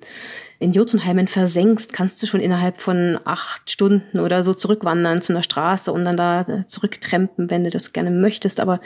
[0.58, 5.42] in Jotunheimen versenkst, kannst du schon innerhalb von acht Stunden oder so zurückwandern zu einer
[5.42, 8.60] Straße und dann da äh, zurücktrempen, wenn du das gerne möchtest.
[8.60, 8.80] Aber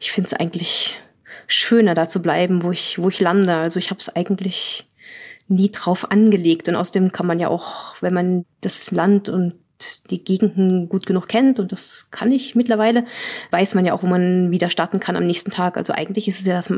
[0.00, 1.00] ich finde es eigentlich
[1.46, 3.54] schöner, da zu bleiben, wo ich, wo ich lande.
[3.54, 4.88] Also ich habe es eigentlich
[5.46, 6.68] nie drauf angelegt.
[6.68, 9.54] Und außerdem kann man ja auch, wenn man das Land und
[10.10, 13.04] die Gegenden gut genug kennt, und das kann ich mittlerweile,
[13.50, 15.76] weiß man ja auch, wo man wieder starten kann am nächsten Tag.
[15.76, 16.70] Also eigentlich ist es ja das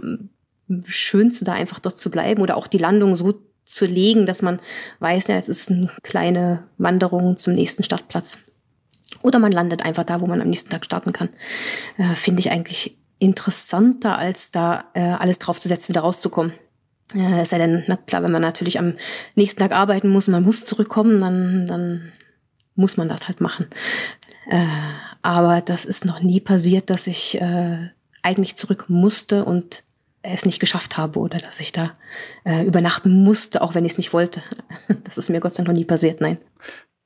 [0.84, 3.34] Schönste, da einfach dort zu bleiben oder auch die Landung so
[3.64, 4.60] zu legen, dass man
[4.98, 8.38] weiß, ja, es ist eine kleine Wanderung zum nächsten Startplatz.
[9.22, 11.28] Oder man landet einfach da, wo man am nächsten Tag starten kann.
[11.98, 16.52] Äh, Finde ich eigentlich interessanter, als da äh, alles draufzusetzen, wieder rauszukommen.
[17.14, 18.94] Äh, es sei denn, na klar, wenn man natürlich am
[19.34, 22.12] nächsten Tag arbeiten muss man muss zurückkommen, dann, dann
[22.80, 23.66] muss man das halt machen.
[24.48, 24.66] Äh,
[25.22, 27.90] aber das ist noch nie passiert, dass ich äh,
[28.22, 29.84] eigentlich zurück musste und
[30.22, 31.92] es nicht geschafft habe oder dass ich da
[32.44, 34.42] äh, übernachten musste, auch wenn ich es nicht wollte.
[35.04, 36.38] Das ist mir Gott sei Dank noch nie passiert, nein.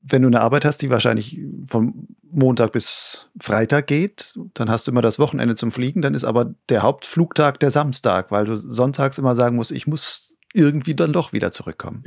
[0.02, 4.90] Wenn du eine Arbeit hast, die wahrscheinlich von Montag bis Freitag geht, dann hast du
[4.90, 9.18] immer das Wochenende zum Fliegen, dann ist aber der Hauptflugtag der Samstag, weil du sonntags
[9.18, 12.02] immer sagen musst, ich muss irgendwie dann doch wieder zurückkommen.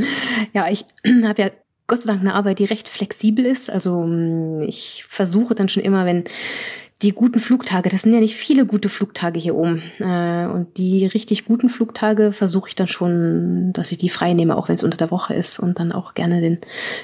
[0.54, 0.86] Ja, ich
[1.24, 1.50] habe ja
[1.88, 3.70] Gott sei Dank eine Arbeit, die recht flexibel ist.
[3.70, 4.08] Also
[4.62, 6.26] ich versuche dann schon immer, wenn
[7.02, 9.82] die guten Flugtage, das sind ja nicht viele gute Flugtage hier oben.
[10.00, 14.58] Äh, und die richtig guten Flugtage versuche ich dann schon, dass ich die frei nehme,
[14.58, 16.60] auch wenn es unter der Woche ist und dann auch gerne den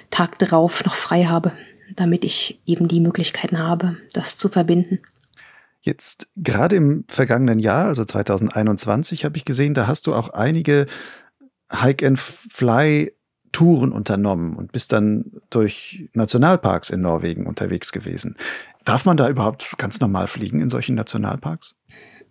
[0.09, 1.51] Tag darauf noch frei habe,
[1.95, 4.99] damit ich eben die Möglichkeiten habe, das zu verbinden.
[5.81, 10.87] Jetzt gerade im vergangenen Jahr, also 2021, habe ich gesehen, da hast du auch einige
[11.71, 13.13] Hike-and-Fly
[13.53, 18.35] Touren unternommen und bist dann durch Nationalparks in Norwegen unterwegs gewesen.
[18.83, 21.75] Darf man da überhaupt ganz normal fliegen in solchen Nationalparks?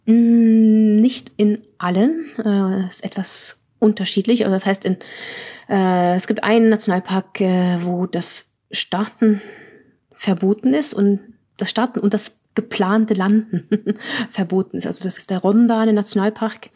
[0.04, 2.26] Mm, nicht in allen.
[2.44, 4.44] Äh, ist etwas unterschiedlich.
[4.44, 4.98] Also das heißt, in,
[5.70, 9.40] äh, es gibt einen Nationalpark, äh, wo das Starten
[10.12, 11.20] verboten ist und
[11.56, 13.96] das Starten und das geplante Landen
[14.30, 14.86] verboten ist.
[14.86, 16.68] Also das ist der Rondane Nationalpark.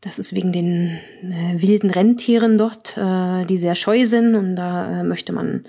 [0.00, 4.36] Das ist wegen den äh, wilden Renntieren dort, äh, die sehr scheu sind.
[4.36, 5.64] Und da äh, möchte man,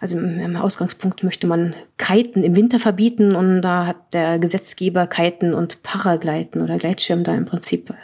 [0.00, 3.36] also im, im, Ausgangspunkt möchte man Kiten im Winter verbieten.
[3.36, 7.94] Und da hat der Gesetzgeber Kiten und Paragleiten oder Gleitschirm da im Prinzip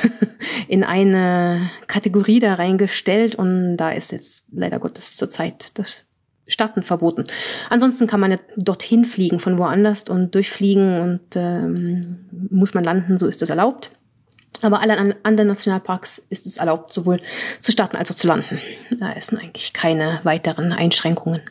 [0.68, 3.34] in eine Kategorie da reingestellt.
[3.34, 6.06] Und da ist jetzt leider Gottes zurzeit das
[6.46, 7.24] Starten verboten.
[7.68, 13.18] Ansonsten kann man ja dorthin fliegen von woanders und durchfliegen und ähm, muss man landen,
[13.18, 13.90] so ist das erlaubt.
[14.62, 17.20] Aber alle anderen Nationalparks ist es erlaubt, sowohl
[17.60, 18.58] zu starten als auch zu landen.
[18.98, 21.42] Da sind eigentlich keine weiteren Einschränkungen.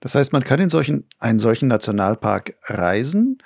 [0.00, 3.38] Das heißt, man kann in solchen, einen solchen Nationalpark reisen,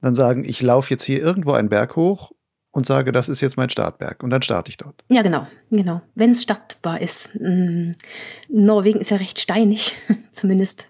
[0.00, 2.30] dann sagen, ich laufe jetzt hier irgendwo einen Berg hoch
[2.70, 5.02] und sage, das ist jetzt mein Startberg und dann starte ich dort.
[5.08, 6.02] Ja, genau, genau.
[6.14, 7.30] Wenn es startbar ist.
[7.34, 7.92] Mm,
[8.48, 9.96] Norwegen ist ja recht steinig,
[10.32, 10.88] zumindest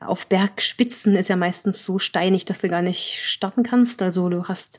[0.00, 4.02] auf Bergspitzen ist ja meistens so steinig, dass du gar nicht starten kannst.
[4.02, 4.78] Also du hast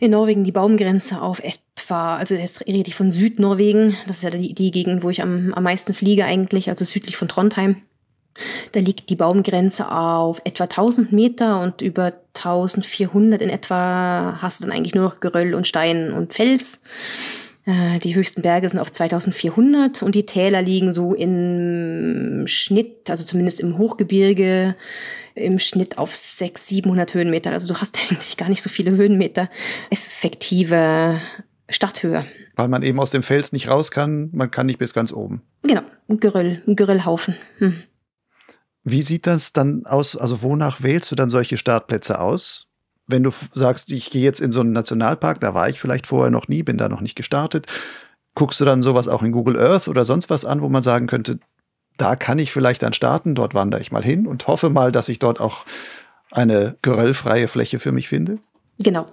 [0.00, 4.30] in Norwegen die Baumgrenze auf etwa, also jetzt rede ich von Südnorwegen, das ist ja
[4.30, 7.82] die, die Gegend, wo ich am, am meisten fliege eigentlich, also südlich von Trondheim.
[8.72, 14.64] Da liegt die Baumgrenze auf etwa 1000 Meter und über 1400 in etwa hast du
[14.64, 16.80] dann eigentlich nur noch Geröll und Stein und Fels.
[17.68, 23.26] Äh, die höchsten Berge sind auf 2400 und die Täler liegen so im Schnitt, also
[23.26, 24.74] zumindest im Hochgebirge,
[25.34, 27.52] im Schnitt auf 600, 700 Höhenmeter.
[27.52, 29.50] Also du hast eigentlich gar nicht so viele Höhenmeter
[29.90, 31.20] effektive
[31.68, 32.24] Starthöhe.
[32.56, 35.42] Weil man eben aus dem Fels nicht raus kann, man kann nicht bis ganz oben.
[35.62, 37.36] Genau, ein Geröll, ein Geröllhaufen.
[37.58, 37.82] Hm.
[38.82, 40.16] Wie sieht das dann aus?
[40.16, 42.67] Also wonach wählst du dann solche Startplätze aus?
[43.08, 46.30] Wenn du sagst, ich gehe jetzt in so einen Nationalpark, da war ich vielleicht vorher
[46.30, 47.66] noch nie, bin da noch nicht gestartet,
[48.34, 51.06] guckst du dann sowas auch in Google Earth oder sonst was an, wo man sagen
[51.06, 51.40] könnte,
[51.96, 55.08] da kann ich vielleicht dann starten, dort wandere ich mal hin und hoffe mal, dass
[55.08, 55.64] ich dort auch
[56.30, 58.38] eine geröllfreie Fläche für mich finde?
[58.78, 59.06] Genau.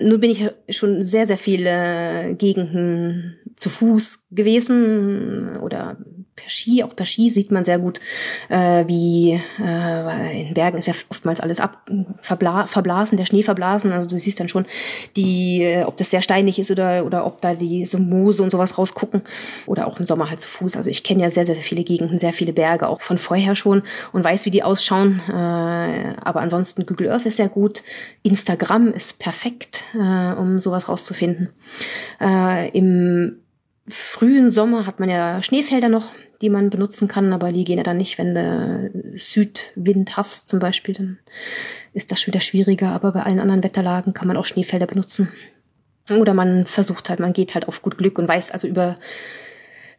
[0.00, 5.96] Nun bin ich schon sehr, sehr viele Gegenden zu Fuß gewesen oder
[6.42, 6.82] per Ski.
[6.82, 8.00] Auch per Ski sieht man sehr gut,
[8.48, 11.78] äh, wie äh, in Bergen ist ja oftmals alles ab
[12.20, 13.92] verbla verblasen, der Schnee verblasen.
[13.92, 14.66] Also du siehst dann schon,
[15.16, 18.50] die, äh, ob das sehr steinig ist oder, oder ob da die so Moose und
[18.50, 19.22] sowas rausgucken.
[19.66, 20.76] Oder auch im Sommer halt zu Fuß.
[20.76, 23.82] Also ich kenne ja sehr, sehr viele Gegenden, sehr viele Berge, auch von vorher schon
[24.12, 25.20] und weiß, wie die ausschauen.
[25.28, 27.82] Äh, aber ansonsten Google Earth ist sehr gut.
[28.22, 31.50] Instagram ist perfekt, äh, um sowas rauszufinden.
[32.20, 33.36] Äh, Im
[33.88, 36.06] frühen Sommer hat man ja Schneefelder noch,
[36.42, 40.58] die man benutzen kann, aber die gehen ja dann nicht, wenn du Südwind hast zum
[40.58, 41.18] Beispiel, dann
[41.94, 45.28] ist das schon wieder schwieriger, aber bei allen anderen Wetterlagen kann man auch Schneefelder benutzen.
[46.10, 48.96] Oder man versucht halt, man geht halt auf gut Glück und weiß also über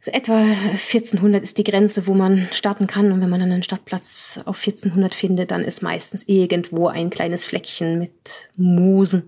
[0.05, 3.13] so etwa 1400 ist die Grenze, wo man starten kann.
[3.13, 7.45] Und wenn man dann einen Startplatz auf 1400 findet, dann ist meistens irgendwo ein kleines
[7.45, 9.23] Fleckchen mit Moosen,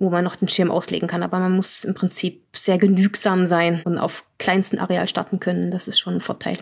[0.00, 1.22] wo man noch den Schirm auslegen kann.
[1.22, 5.70] Aber man muss im Prinzip sehr genügsam sein und auf kleinsten Areal starten können.
[5.70, 6.58] Das ist schon ein Vorteil.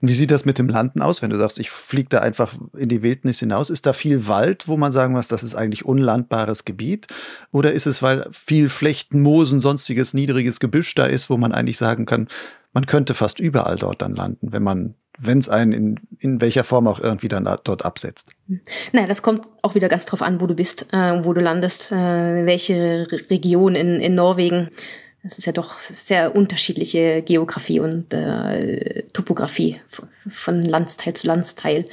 [0.00, 2.54] Und wie sieht das mit dem Landen aus, wenn du sagst, ich fliege da einfach
[2.76, 3.70] in die Wildnis hinaus?
[3.70, 7.06] Ist da viel Wald, wo man sagen muss, das ist eigentlich unlandbares Gebiet?
[7.52, 11.78] Oder ist es, weil viel Flechten, Moosen, sonstiges niedriges Gebüsch da ist, wo man eigentlich
[11.78, 12.28] sagen kann,
[12.74, 16.64] man könnte fast überall dort dann landen, wenn man wenn es einen in, in welcher
[16.64, 18.32] Form auch irgendwie dann dort absetzt.
[18.92, 21.92] Naja, das kommt auch wieder ganz drauf an, wo du bist, äh, wo du landest,
[21.92, 24.70] äh, welche Region in, in Norwegen
[25.26, 29.80] es ist ja doch sehr unterschiedliche Geografie und äh, Topografie
[30.28, 31.86] von Landsteil zu Landsteil.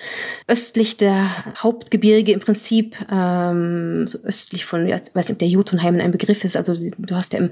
[0.50, 1.28] Östlich der
[1.58, 6.44] Hauptgebirge im Prinzip, ähm, so östlich von, ich weiß nicht, ob der Jotunheimen ein Begriff
[6.44, 7.52] ist, also du hast ja im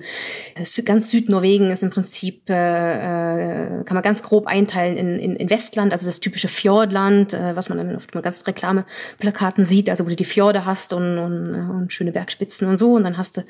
[0.56, 5.36] äh, ganz Südnorwegen ist im Prinzip, äh, äh, kann man ganz grob einteilen in, in,
[5.38, 9.90] in Westland, also das typische Fjordland, äh, was man dann auf den ganzen Reklameplakaten sieht,
[9.90, 12.94] also wo du die Fjorde hast und, und, und schöne Bergspitzen und so.
[12.94, 13.42] Und dann hast du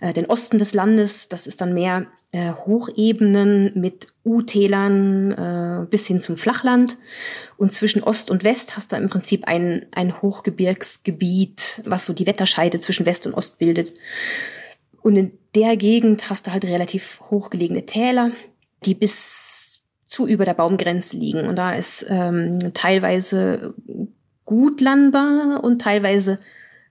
[0.00, 6.06] äh, den Osten des Landes, das ist dann mehr äh, Hochebenen mit U-Tälern äh, bis
[6.06, 6.96] hin zum Flachland.
[7.56, 12.26] Und zwischen Ost und West hast du im Prinzip ein, ein Hochgebirgsgebiet, was so die
[12.26, 13.94] Wetterscheide zwischen West und Ost bildet.
[15.02, 18.30] Und in der Gegend hast du halt relativ hochgelegene Täler,
[18.84, 21.48] die bis zu über der Baumgrenze liegen.
[21.48, 23.74] Und da ist ähm, teilweise
[24.44, 26.36] gut landbar und teilweise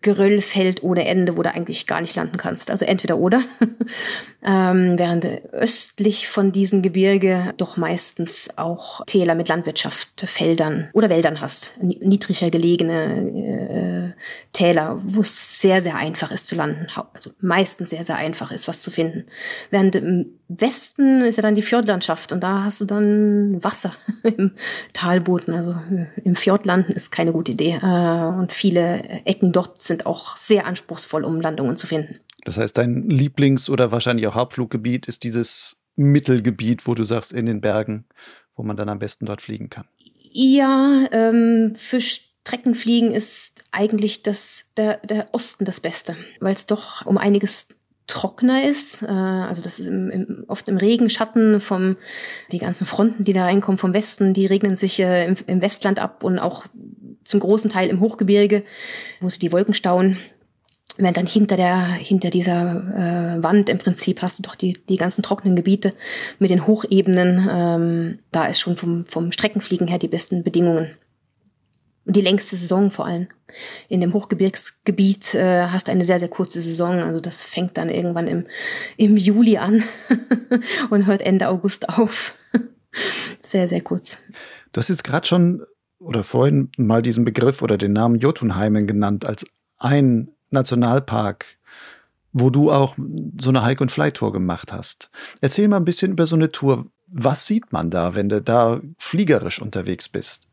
[0.01, 2.71] Geröllfeld ohne Ende, wo du eigentlich gar nicht landen kannst.
[2.71, 3.43] Also entweder oder.
[4.43, 11.39] ähm, während östlich von diesem Gebirge doch meistens auch Täler mit Landwirtschaft, Feldern oder Wäldern
[11.39, 11.73] hast.
[11.81, 14.21] Niedriger gelegene äh,
[14.53, 16.87] Täler, wo es sehr, sehr einfach ist zu landen.
[17.13, 19.25] Also meistens sehr, sehr einfach ist, was zu finden.
[19.69, 23.93] Während im Westen ist ja dann die Fjordlandschaft und da hast du dann Wasser
[24.23, 24.51] im
[24.93, 25.53] Talboden.
[25.53, 27.79] Also äh, im Fjordlanden ist keine gute Idee.
[27.81, 32.19] Äh, und viele Ecken dort sind auch sehr anspruchsvoll, um Landungen zu finden.
[32.45, 37.45] Das heißt, dein Lieblings- oder wahrscheinlich auch Hauptfluggebiet ist dieses Mittelgebiet, wo du sagst, in
[37.45, 38.05] den Bergen,
[38.55, 39.85] wo man dann am besten dort fliegen kann.
[40.31, 47.05] Ja, ähm, für Streckenfliegen ist eigentlich das, der, der Osten das Beste, weil es doch
[47.05, 47.67] um einiges
[48.07, 49.03] trockener ist.
[49.03, 51.97] Äh, also das ist im, im, oft im Regenschatten vom
[52.51, 55.99] die ganzen Fronten, die da reinkommen vom Westen, die regnen sich äh, im, im Westland
[55.99, 56.65] ab und auch
[57.23, 58.63] zum großen Teil im Hochgebirge,
[59.19, 60.17] wo sie die Wolken stauen.
[60.97, 64.97] Wenn dann hinter der hinter dieser äh, Wand im Prinzip hast du doch die die
[64.97, 65.93] ganzen trockenen Gebiete
[66.39, 67.47] mit den Hochebenen.
[67.49, 70.91] Ähm, da ist schon vom vom Streckenfliegen her die besten Bedingungen.
[72.05, 73.27] Und die längste Saison vor allem.
[73.87, 76.99] In dem Hochgebirgsgebiet äh, hast du eine sehr, sehr kurze Saison.
[76.99, 78.45] Also das fängt dann irgendwann im,
[78.97, 79.83] im Juli an
[80.89, 82.35] und hört Ende August auf.
[83.41, 84.17] sehr, sehr kurz.
[84.71, 85.63] Du hast jetzt gerade schon
[86.01, 89.45] oder vorhin mal diesen Begriff oder den Namen Jotunheimen genannt als
[89.77, 91.45] ein Nationalpark,
[92.33, 92.95] wo du auch
[93.39, 95.09] so eine Hike- und Fly-Tour gemacht hast.
[95.41, 96.87] Erzähl mal ein bisschen über so eine Tour.
[97.07, 100.47] Was sieht man da, wenn du da fliegerisch unterwegs bist?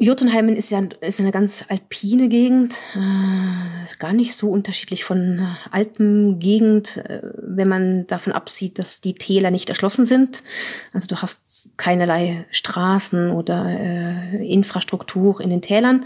[0.00, 6.98] Jotunheimen ist ja ist eine ganz alpine Gegend, äh, gar nicht so unterschiedlich von Alpengegend,
[6.98, 10.44] äh, wenn man davon absieht, dass die Täler nicht erschlossen sind.
[10.92, 16.04] Also du hast keinerlei Straßen oder äh, Infrastruktur in den Tälern,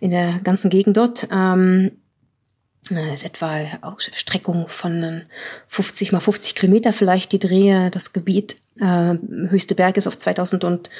[0.00, 1.28] in der ganzen Gegend dort.
[1.30, 1.92] Ähm,
[3.14, 3.60] ist etwa
[3.98, 5.22] Streckung von
[5.68, 7.90] 50 mal 50 Kilometer vielleicht die Drehe.
[7.90, 9.14] Das Gebiet, äh,
[9.48, 10.90] höchste Berg ist auf 2000 und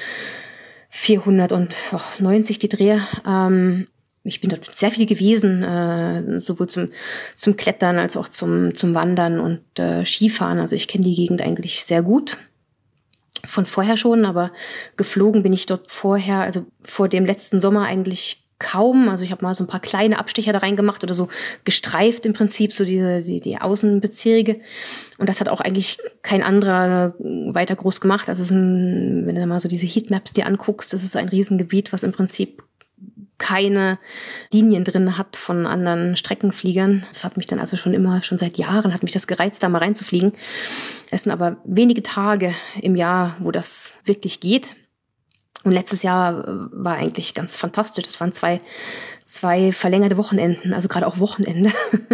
[0.97, 3.01] 490 die Drehe.
[3.27, 3.89] Ähm,
[4.23, 6.89] ich bin dort sehr viel gewesen, äh, sowohl zum,
[7.35, 10.61] zum Klettern als auch zum, zum Wandern und äh, Skifahren.
[10.61, 12.39] Also ich kenne die Gegend eigentlich sehr gut.
[13.45, 14.53] Von vorher schon, aber
[14.97, 19.09] geflogen bin ich dort vorher, also vor dem letzten Sommer eigentlich kaum.
[19.09, 21.29] Also ich habe mal so ein paar kleine Abstecher da reingemacht oder so
[21.65, 24.59] gestreift im Prinzip, so diese, die, die Außenbezirke.
[25.19, 28.29] Und das hat auch eigentlich kein anderer weiter groß gemacht.
[28.29, 31.93] Also ein, wenn du mal so diese Heatmaps dir anguckst, das ist so ein Riesengebiet,
[31.93, 32.63] was im Prinzip
[33.39, 33.99] keine
[34.53, 37.05] Linien drin hat von anderen Streckenfliegern.
[37.09, 39.69] Das hat mich dann also schon immer, schon seit Jahren, hat mich das gereizt, da
[39.69, 40.33] mal reinzufliegen.
[41.11, 44.73] Es sind aber wenige Tage im Jahr, wo das wirklich geht.
[45.65, 48.05] Und letztes Jahr äh, war eigentlich ganz fantastisch.
[48.05, 48.59] Das waren zwei,
[49.25, 51.73] zwei verlängerte Wochenenden, also gerade auch Wochenende,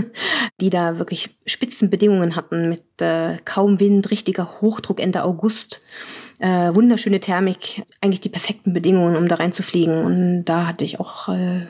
[0.61, 5.81] die da wirklich Spitzenbedingungen hatten mit äh, kaum Wind, richtiger Hochdruck Ende August,
[6.39, 10.05] äh, wunderschöne Thermik, eigentlich die perfekten Bedingungen, um da reinzufliegen.
[10.05, 11.67] Und da hatte ich auch äh,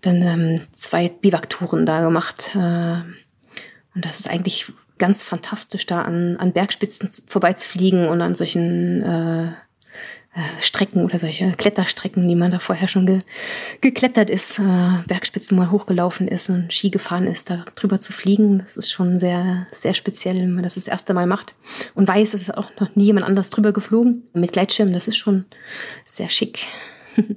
[0.00, 2.52] dann ähm, zwei Bivaktouren da gemacht.
[2.54, 3.02] Äh,
[3.94, 9.52] Und das ist eigentlich ganz fantastisch, da an, an Bergspitzen vorbeizufliegen und an solchen äh,
[10.60, 13.20] Strecken oder solche Kletterstrecken, die man da vorher schon ge
[13.80, 18.58] geklettert ist, äh, Bergspitzen mal hochgelaufen ist und Ski gefahren ist, da drüber zu fliegen.
[18.58, 21.54] Das ist schon sehr, sehr speziell, wenn man das das erste Mal macht
[21.94, 24.24] und weiß, es ist auch noch nie jemand anders drüber geflogen.
[24.32, 25.44] Mit Gleitschirm, das ist schon
[26.04, 26.66] sehr schick.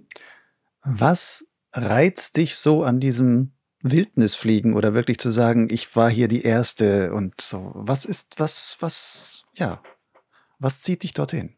[0.84, 3.52] Was reizt dich so an diesem
[3.84, 7.74] Wildnisfliegen oder wirklich zu sagen, ich war hier die Erste und so?
[7.76, 9.84] Was ist, was, was, ja,
[10.58, 11.57] was zieht dich dorthin?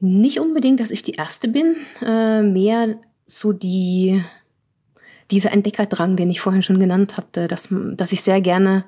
[0.00, 4.22] Nicht unbedingt, dass ich die Erste bin, äh, mehr so die,
[5.30, 8.84] dieser Entdeckerdrang, den ich vorhin schon genannt hatte, dass, dass ich sehr gerne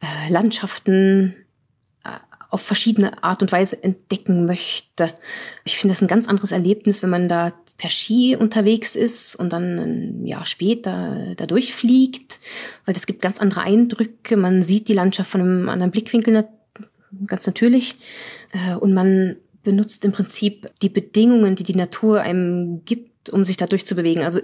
[0.00, 1.34] äh, Landschaften
[2.04, 2.10] äh,
[2.50, 5.12] auf verschiedene Art und Weise entdecken möchte.
[5.64, 9.52] Ich finde das ein ganz anderes Erlebnis, wenn man da per Ski unterwegs ist und
[9.52, 12.38] dann ein Jahr später da durchfliegt,
[12.84, 14.36] weil es gibt ganz andere Eindrücke.
[14.36, 16.46] Man sieht die Landschaft von einem anderen Blickwinkel
[17.26, 17.96] ganz natürlich
[18.52, 23.56] äh, und man benutzt im Prinzip die Bedingungen, die die Natur einem gibt, um sich
[23.56, 24.22] da durchzubewegen.
[24.22, 24.40] Also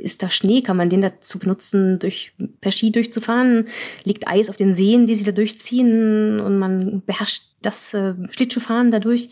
[0.00, 3.66] ist da Schnee, kann man den dazu benutzen, durch, per Ski durchzufahren?
[4.04, 8.90] Liegt Eis auf den Seen, die sie da durchziehen und man beherrscht das äh, Schlittschuhfahren
[8.90, 9.28] dadurch,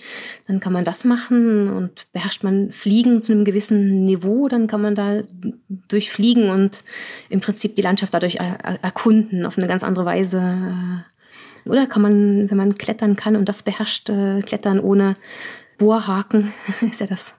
[0.47, 4.83] dann kann man das machen und beherrscht man Fliegen zu einem gewissen Niveau, dann kann
[4.83, 5.23] man da
[5.89, 6.85] durchfliegen und
[7.31, 10.43] im Prinzip die Landschaft dadurch er erkunden auf eine ganz andere Weise.
[11.69, 15.15] Oder kann man, wenn man klettern kann und das beherrscht, äh, klettern ohne
[15.79, 17.35] Bohrhaken, ist ja das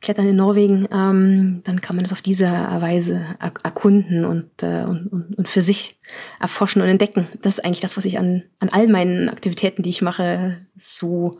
[0.00, 5.34] Klettern in Norwegen, ähm, dann kann man das auf diese Weise erkunden und, äh, und,
[5.36, 5.98] und, für sich
[6.40, 7.26] erforschen und entdecken.
[7.42, 11.32] Das ist eigentlich das, was ich an, an all meinen Aktivitäten, die ich mache, so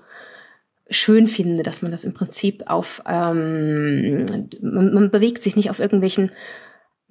[0.90, 4.26] schön finde, dass man das im Prinzip auf, ähm,
[4.60, 6.30] man, man bewegt sich nicht auf irgendwelchen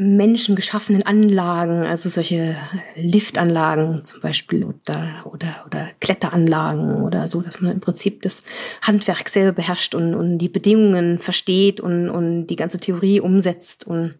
[0.01, 2.55] menschengeschaffenen Anlagen, also solche
[2.95, 8.43] Liftanlagen zum Beispiel oder, oder, oder Kletteranlagen oder so, dass man im Prinzip das
[8.81, 14.15] Handwerk selber beherrscht und, und die Bedingungen versteht und, und die ganze Theorie umsetzt und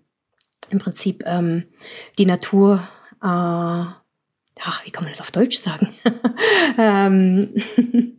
[0.70, 1.64] im Prinzip ähm,
[2.18, 2.84] die Natur,
[3.24, 3.96] äh, ach,
[4.84, 5.94] wie kann man das auf Deutsch sagen?
[6.78, 7.54] ähm,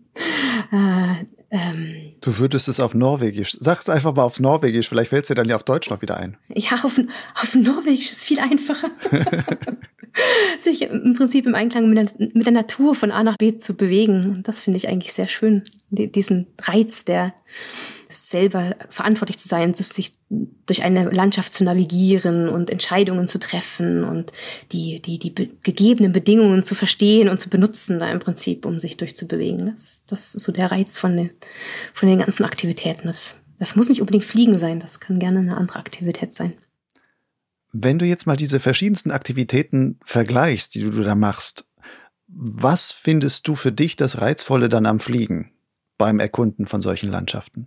[0.73, 3.57] äh, ähm, du würdest es auf Norwegisch.
[3.59, 6.01] Sag es einfach mal auf Norwegisch, vielleicht fällt es dir dann ja auf Deutsch noch
[6.01, 6.37] wieder ein.
[6.55, 7.01] Ja, auf,
[7.35, 8.91] auf Norwegisch ist viel einfacher.
[10.61, 13.75] Sich im Prinzip im Einklang mit der, mit der Natur von A nach B zu
[13.75, 14.43] bewegen.
[14.45, 15.63] Das finde ich eigentlich sehr schön.
[15.91, 17.35] Diesen Reiz der,
[18.11, 20.13] selber verantwortlich zu sein, sich
[20.67, 24.33] durch eine Landschaft zu navigieren und Entscheidungen zu treffen und
[24.73, 28.97] die, die, die gegebenen Bedingungen zu verstehen und zu benutzen, da im Prinzip, um sich
[28.97, 29.67] durchzubewegen.
[29.67, 31.31] Das, das ist so der Reiz von den,
[31.95, 33.07] von den ganzen Aktivitäten.
[33.07, 36.55] Das, das muss nicht unbedingt Fliegen sein, das kann gerne eine andere Aktivität sein.
[37.73, 41.65] Wenn du jetzt mal diese verschiedensten Aktivitäten vergleichst, die du da machst,
[42.27, 45.51] was findest du für dich das Reizvolle dann am Fliegen
[45.99, 47.67] beim Erkunden von solchen Landschaften?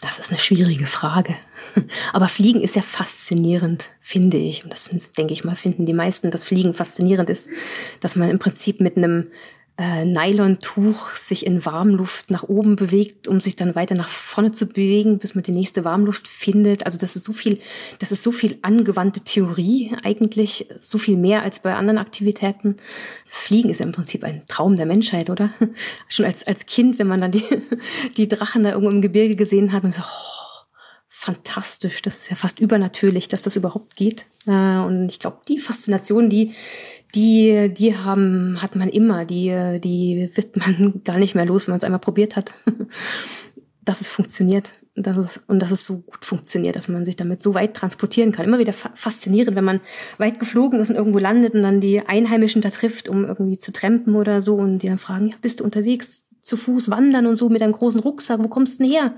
[0.00, 1.36] Das ist eine schwierige Frage.
[2.12, 4.64] Aber Fliegen ist ja faszinierend, finde ich.
[4.64, 7.48] Und das denke ich mal, finden die meisten, dass Fliegen faszinierend ist,
[8.00, 9.30] dass man im Prinzip mit einem
[9.80, 14.66] äh, Nylontuch sich in Warmluft nach oben bewegt, um sich dann weiter nach vorne zu
[14.66, 16.84] bewegen, bis man die nächste Warmluft findet.
[16.84, 17.58] Also das ist so viel,
[17.98, 22.76] das ist so viel angewandte Theorie eigentlich, so viel mehr als bei anderen Aktivitäten.
[23.26, 25.48] Fliegen ist ja im Prinzip ein Traum der Menschheit, oder?
[26.08, 27.44] Schon als, als Kind, wenn man dann die,
[28.18, 30.40] die Drachen da irgendwo im Gebirge gesehen hat und so, oh,
[31.08, 34.26] fantastisch, das ist ja fast übernatürlich, dass das überhaupt geht.
[34.46, 36.54] Äh, und ich glaube, die Faszination, die,
[37.14, 41.72] die, die haben, hat man immer, die, die wird man gar nicht mehr los, wenn
[41.72, 42.52] man es einmal probiert hat.
[43.84, 47.42] dass es funktioniert dass es, und dass es so gut funktioniert, dass man sich damit
[47.42, 48.44] so weit transportieren kann.
[48.44, 49.80] Immer wieder faszinierend, wenn man
[50.18, 53.72] weit geflogen ist und irgendwo landet und dann die Einheimischen da trifft, um irgendwie zu
[53.72, 57.36] trampen oder so und die dann fragen, ja, bist du unterwegs zu Fuß wandern und
[57.36, 59.14] so mit einem großen Rucksack, wo kommst du denn her?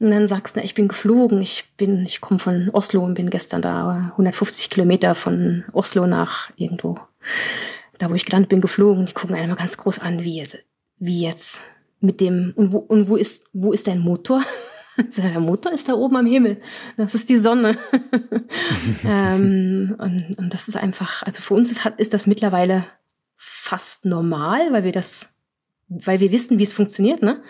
[0.00, 3.30] Und dann sagst du, ich bin geflogen, ich bin, ich komme von Oslo und bin
[3.30, 6.98] gestern da 150 Kilometer von Oslo nach irgendwo
[7.98, 9.06] da wo ich gelandet bin, geflogen.
[9.06, 10.58] Die gucken einen mal ganz groß an, wie jetzt,
[10.98, 11.62] wie jetzt
[12.00, 14.42] mit dem, und wo, und wo ist, wo ist dein Motor?
[15.16, 16.60] Der Motor ist da oben am Himmel.
[16.96, 17.78] Das ist die Sonne.
[19.04, 22.82] ähm, und, und das ist einfach, also für uns ist, ist das mittlerweile
[23.36, 25.28] fast normal, weil wir das,
[25.88, 27.22] weil wir wissen, wie es funktioniert.
[27.22, 27.40] Ne?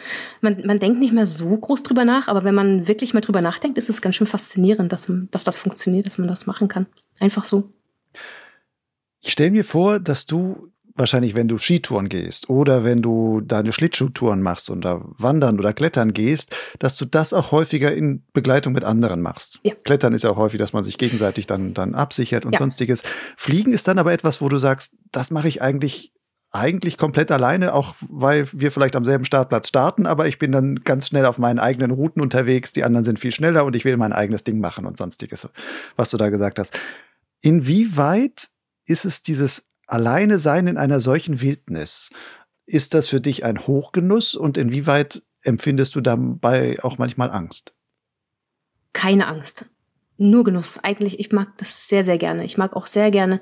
[0.42, 3.40] Man, man denkt nicht mehr so groß drüber nach, aber wenn man wirklich mal drüber
[3.40, 6.86] nachdenkt, ist es ganz schön faszinierend, dass, dass das funktioniert, dass man das machen kann.
[7.18, 7.64] Einfach so.
[9.20, 13.72] Ich stelle mir vor, dass du wahrscheinlich, wenn du Skitouren gehst oder wenn du deine
[13.72, 18.84] Schlittschuhtouren machst oder wandern oder klettern gehst, dass du das auch häufiger in Begleitung mit
[18.84, 19.60] anderen machst.
[19.62, 19.74] Ja.
[19.84, 22.58] Klettern ist ja auch häufig, dass man sich gegenseitig dann, dann absichert und ja.
[22.58, 23.02] sonstiges.
[23.36, 26.12] Fliegen ist dann aber etwas, wo du sagst, das mache ich eigentlich
[26.50, 30.76] eigentlich komplett alleine, auch weil wir vielleicht am selben Startplatz starten, aber ich bin dann
[30.76, 33.98] ganz schnell auf meinen eigenen Routen unterwegs, die anderen sind viel schneller und ich will
[33.98, 35.46] mein eigenes Ding machen und sonstiges,
[35.96, 36.72] was du da gesagt hast.
[37.42, 38.48] Inwieweit
[38.88, 42.10] ist es dieses Alleine sein in einer solchen Wildnis?
[42.66, 47.72] Ist das für dich ein Hochgenuss und inwieweit empfindest du dabei auch manchmal Angst?
[48.92, 49.66] Keine Angst.
[50.16, 50.78] Nur Genuss.
[50.82, 52.44] Eigentlich, ich mag das sehr, sehr gerne.
[52.44, 53.40] Ich mag auch sehr gerne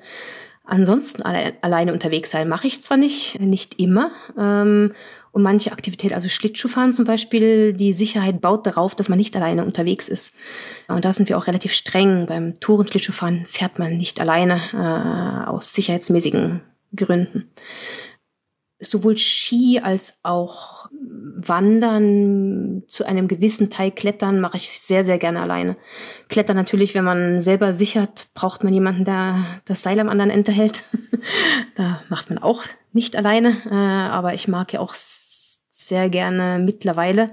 [0.66, 2.48] ansonsten alle, alleine unterwegs sein.
[2.48, 4.10] Mache ich zwar nicht, nicht immer.
[4.36, 4.92] Ähm,
[5.36, 9.66] und manche Aktivität, also Schlittschuhfahren zum Beispiel, die Sicherheit baut darauf, dass man nicht alleine
[9.66, 10.32] unterwegs ist.
[10.88, 12.24] Und da sind wir auch relativ streng.
[12.24, 16.62] Beim Touren-Schlittschuhfahren fährt man nicht alleine äh, aus sicherheitsmäßigen
[16.96, 17.50] Gründen.
[18.80, 25.42] Sowohl Ski als auch Wandern, zu einem gewissen Teil Klettern mache ich sehr, sehr gerne
[25.42, 25.76] alleine.
[26.30, 30.52] Klettern natürlich, wenn man selber sichert, braucht man jemanden, der das Seil am anderen Ende
[30.52, 30.84] hält.
[31.74, 32.62] da macht man auch
[32.94, 34.94] nicht alleine, äh, aber ich mag ja auch
[35.86, 37.28] sehr gerne mittlerweile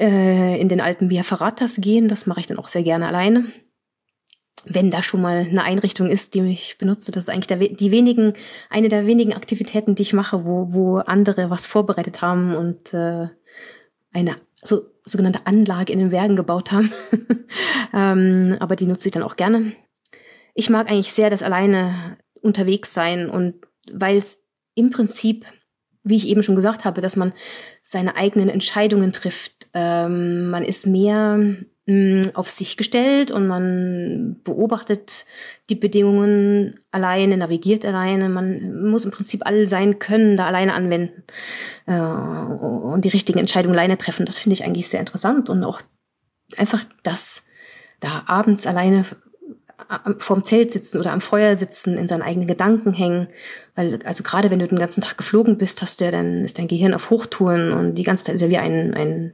[0.00, 2.08] äh, in den Alpen Via Ferratas gehen.
[2.08, 3.44] Das mache ich dann auch sehr gerne alleine.
[4.64, 7.90] Wenn da schon mal eine Einrichtung ist, die ich benutze, das ist eigentlich der, die
[7.90, 8.34] wenigen,
[8.68, 13.28] eine der wenigen Aktivitäten, die ich mache, wo, wo andere was vorbereitet haben und äh,
[14.12, 16.92] eine so, sogenannte Anlage in den Bergen gebaut haben.
[17.94, 19.72] ähm, aber die nutze ich dann auch gerne.
[20.54, 23.54] Ich mag eigentlich sehr das alleine unterwegs sein und
[23.90, 24.38] weil es
[24.74, 25.46] im Prinzip
[26.02, 27.32] wie ich eben schon gesagt habe, dass man
[27.82, 29.68] seine eigenen Entscheidungen trifft.
[29.74, 35.26] Ähm, man ist mehr mh, mm, auf sich gestellt und man beobachtet
[35.68, 38.28] die Bedingungen alleine, navigiert alleine.
[38.28, 41.24] Man muss im Prinzip all sein Können da alleine anwenden
[41.86, 44.26] äh, und die richtigen Entscheidungen alleine treffen.
[44.26, 45.82] Das finde ich eigentlich sehr interessant und auch
[46.56, 47.44] einfach das
[48.00, 49.04] da abends alleine
[50.18, 53.28] vorm Zelt sitzen oder am Feuer sitzen, in seinen eigenen Gedanken hängen.
[53.74, 56.68] Weil, also gerade wenn du den ganzen Tag geflogen bist, hast du dann ist dein
[56.68, 59.32] Gehirn auf Hochtouren und die ganze Zeit ist ja wie ein, ein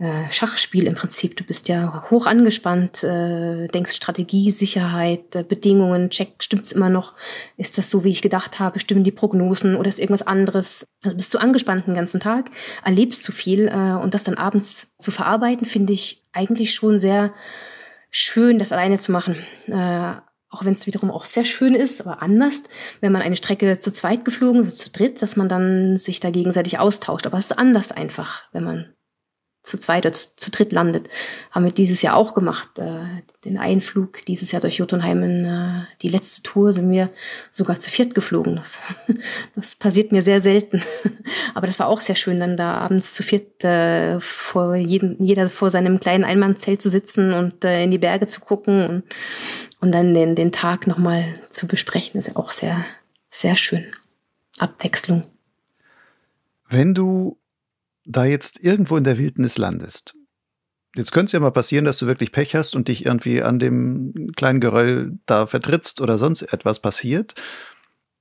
[0.00, 1.36] äh, Schachspiel im Prinzip.
[1.36, 7.12] Du bist ja hoch angespannt, äh, denkst Strategie, Sicherheit, äh, Bedingungen, check, stimmt's immer noch?
[7.58, 8.80] Ist das so, wie ich gedacht habe?
[8.80, 10.86] Stimmen die Prognosen oder ist irgendwas anderes?
[11.04, 12.50] Also bist du angespannt den ganzen Tag,
[12.82, 17.34] erlebst zu viel äh, und das dann abends zu verarbeiten, finde ich eigentlich schon sehr
[18.10, 19.36] schön, das alleine zu machen.
[19.66, 20.14] Äh,
[20.52, 22.64] auch wenn es wiederum auch sehr schön ist, aber anders,
[23.00, 26.80] wenn man eine Strecke zu zweit geflogen, zu dritt, dass man dann sich da gegenseitig
[26.80, 27.26] austauscht.
[27.26, 28.92] Aber es ist anders einfach, wenn man
[29.62, 31.08] zu zweit oder zu, dritt landet.
[31.50, 32.78] Haben wir dieses Jahr auch gemacht.
[32.78, 33.00] Äh,
[33.44, 37.10] den Einflug dieses Jahr durch Jotunheimen, äh, die letzte Tour sind wir
[37.50, 38.54] sogar zu viert geflogen.
[38.54, 38.78] Das,
[39.54, 40.82] das passiert mir sehr selten.
[41.54, 45.50] Aber das war auch sehr schön, dann da abends zu viert äh, vor jedem, jeder
[45.50, 49.02] vor seinem kleinen Einmannzelt zu sitzen und äh, in die Berge zu gucken und,
[49.80, 52.12] und dann den, den Tag nochmal zu besprechen.
[52.14, 52.84] Das ist ja auch sehr,
[53.28, 53.86] sehr schön.
[54.58, 55.24] Abwechslung.
[56.68, 57.39] Wenn du
[58.04, 60.14] da jetzt irgendwo in der Wildnis landest,
[60.96, 63.58] jetzt könnte es ja mal passieren, dass du wirklich Pech hast und dich irgendwie an
[63.58, 67.34] dem kleinen Geröll da vertrittst oder sonst etwas passiert.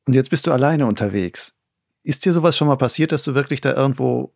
[0.06, 1.58] Und jetzt bist du alleine unterwegs.
[2.04, 4.34] Ist dir sowas schon mal passiert, dass du wirklich da irgendwo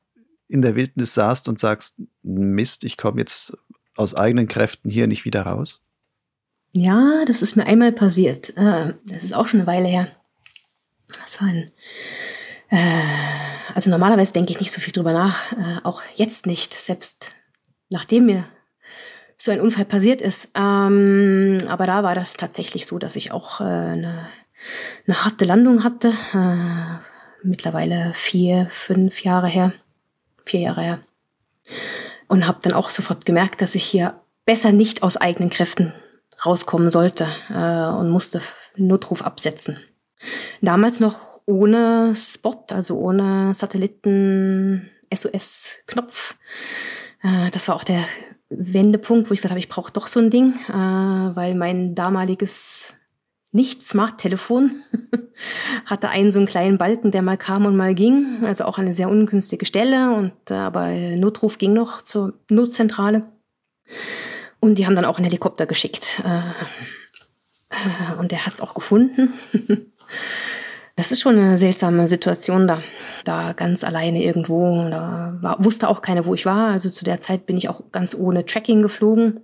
[0.48, 3.58] in der Wildnis saßt und sagst, Mist, ich komme jetzt
[3.96, 5.82] aus eigenen Kräften hier nicht wieder raus?
[6.72, 8.56] Ja, das ist mir einmal passiert.
[8.58, 10.08] Äh, das ist auch schon eine Weile her.
[11.22, 11.72] Das war ein
[12.70, 17.30] äh, also normalerweise denke ich nicht so viel drüber nach, äh, auch jetzt nicht, selbst
[17.90, 18.46] nachdem mir
[19.38, 20.50] so ein Unfall passiert ist.
[20.56, 24.30] Ähm, aber da war das tatsächlich so, dass ich auch äh, eine,
[25.10, 26.14] harte Landung hatte.
[26.34, 27.04] Äh,
[27.46, 29.74] mittlerweile vier, fünf Jahre her,
[30.46, 31.00] vier Jahre her.
[32.28, 35.94] Und habe dann auch sofort gemerkt, dass ich hier besser nicht aus eigenen Kräften
[36.46, 38.42] rauskommen sollte äh, und musste
[38.76, 39.78] Notruf absetzen.
[40.62, 46.36] Damals noch ohne Spot, also ohne Satelliten-SOS-Knopf.
[47.24, 48.04] Äh, das war auch der
[48.50, 52.94] Wendepunkt, wo ich gesagt habe, ich brauche doch so ein Ding, äh, weil mein damaliges
[53.52, 54.72] nicht-Smart-Telefon
[55.86, 58.94] hatte einen so einen kleinen Balken, der mal kam und mal ging, also auch eine
[58.94, 63.24] sehr ungünstige Stelle und äh, aber Notruf ging noch zur Notzentrale.
[64.60, 66.24] Und die haben dann auch einen Helikopter geschickt.
[68.18, 69.34] Und der hat es auch gefunden
[70.96, 72.84] Das ist schon eine seltsame Situation da.
[73.24, 74.90] Da ganz alleine irgendwo.
[74.90, 76.72] Da war, wusste auch keiner, wo ich war.
[76.72, 79.40] Also zu der Zeit bin ich auch ganz ohne Tracking geflogen.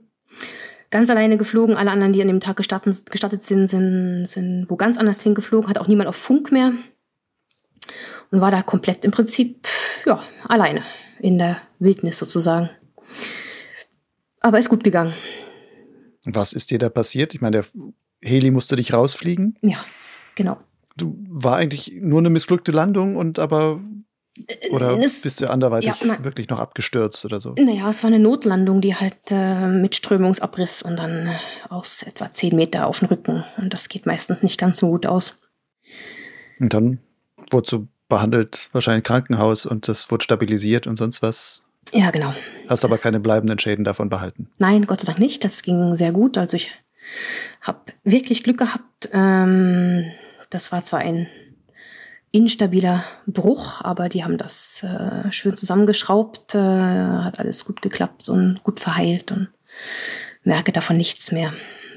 [0.92, 1.76] Ganz alleine geflogen.
[1.76, 5.70] Alle anderen, die an dem Tag gestartet, gestartet sind, sind, sind wo ganz anders hingeflogen.
[5.70, 6.72] Hat auch niemand auf Funk mehr.
[8.32, 9.68] und war da komplett im Prinzip
[10.06, 10.84] ja, alleine
[11.20, 12.70] in der Wildnis sozusagen.
[14.42, 15.14] Aber ist gut gegangen.
[16.26, 17.34] Was ist dir da passiert?
[17.34, 17.66] Ich meine, der
[18.22, 19.58] Heli musste dich rausfliegen.
[19.62, 19.84] Ja,
[20.36, 20.58] genau.
[21.00, 23.80] Du war eigentlich nur eine missglückte Landung und aber
[24.72, 27.56] oder es, bist du anderweitig ja, na, wirklich noch abgestürzt oder so?
[27.58, 31.36] Naja, es war eine Notlandung, die halt äh, mit Strömungsabriss und dann äh,
[31.70, 33.44] aus etwa zehn Meter auf den Rücken.
[33.58, 35.40] Und das geht meistens nicht ganz so gut aus.
[36.60, 37.00] Und dann
[37.52, 41.64] wurde so behandelt, wahrscheinlich Krankenhaus und das wurde stabilisiert und sonst was.
[41.94, 42.34] Ja, genau.
[42.68, 44.50] Hast aber keine bleibenden Schäden davon behalten?
[44.60, 45.44] Nein, Gott sei Dank nicht.
[45.44, 46.38] Das ging sehr gut.
[46.38, 46.72] Also ich
[47.62, 49.10] habe wirklich Glück gehabt.
[49.12, 50.06] Ähm,
[50.50, 51.28] das war zwar ein
[52.32, 58.64] instabiler Bruch, aber die haben das äh, schön zusammengeschraubt, äh, hat alles gut geklappt und
[58.64, 59.50] gut verheilt und
[60.44, 61.54] merke davon nichts mehr.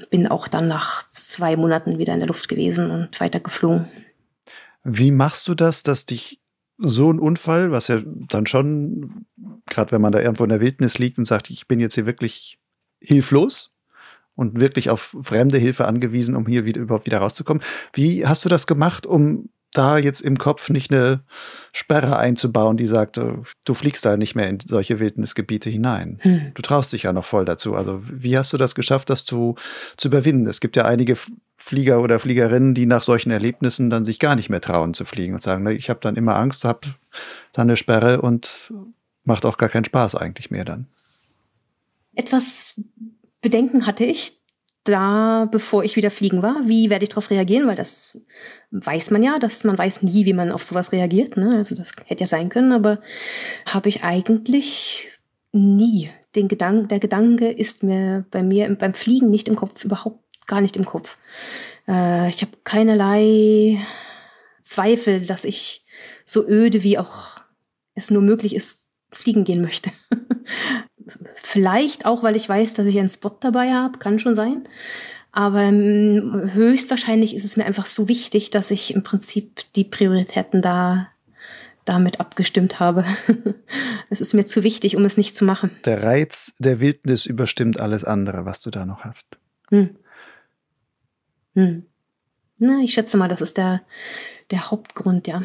[0.09, 3.87] Bin auch dann nach zwei Monaten wieder in der Luft gewesen und weiter geflogen.
[4.83, 6.39] Wie machst du das, dass dich
[6.77, 9.25] so ein Unfall, was ja dann schon,
[9.67, 12.05] gerade wenn man da irgendwo in der Wildnis liegt und sagt, ich bin jetzt hier
[12.05, 12.59] wirklich
[12.99, 13.72] hilflos
[14.35, 17.63] und wirklich auf fremde Hilfe angewiesen, um hier wieder, überhaupt wieder rauszukommen.
[17.93, 21.23] Wie hast du das gemacht, um da jetzt im Kopf nicht eine
[21.71, 26.19] Sperre einzubauen, die sagt, äh, du fliegst da nicht mehr in solche Wildnisgebiete hinein.
[26.21, 26.51] Hm.
[26.53, 27.75] Du traust dich ja noch voll dazu.
[27.75, 29.55] Also wie hast du das geschafft, das zu,
[29.97, 30.47] zu überwinden?
[30.47, 31.15] Es gibt ja einige
[31.57, 35.33] Flieger oder Fliegerinnen, die nach solchen Erlebnissen dann sich gar nicht mehr trauen zu fliegen
[35.33, 36.81] und sagen, ich habe dann immer Angst, habe
[37.53, 38.71] dann eine Sperre und
[39.23, 40.87] macht auch gar keinen Spaß eigentlich mehr dann.
[42.15, 42.79] Etwas
[43.43, 44.33] Bedenken hatte ich,
[44.85, 48.17] da, bevor ich wieder fliegen war, wie werde ich darauf reagieren, weil das
[48.71, 51.37] weiß man ja, dass man weiß nie, wie man auf sowas reagiert.
[51.37, 51.55] Ne?
[51.55, 52.99] Also das hätte ja sein können, aber
[53.65, 55.07] habe ich eigentlich
[55.51, 56.09] nie.
[56.35, 60.59] Den Gedanken, der Gedanke ist mir bei mir beim Fliegen nicht im Kopf, überhaupt gar
[60.59, 61.17] nicht im Kopf.
[61.87, 63.79] Äh, ich habe keinerlei
[64.63, 65.85] Zweifel, dass ich
[66.25, 67.37] so öde wie auch
[67.93, 69.91] es nur möglich ist, fliegen gehen möchte.
[71.35, 74.67] Vielleicht auch, weil ich weiß, dass ich einen Spot dabei habe, kann schon sein.
[75.31, 80.61] Aber ähm, höchstwahrscheinlich ist es mir einfach so wichtig, dass ich im Prinzip die Prioritäten
[80.61, 81.09] da
[81.85, 83.03] damit abgestimmt habe.
[84.09, 85.71] es ist mir zu wichtig, um es nicht zu machen.
[85.85, 89.37] Der Reiz der Wildnis überstimmt alles andere, was du da noch hast.
[89.69, 89.95] Hm.
[91.55, 91.85] Hm.
[92.59, 93.81] Na, ich schätze mal, das ist der,
[94.51, 95.43] der Hauptgrund, ja.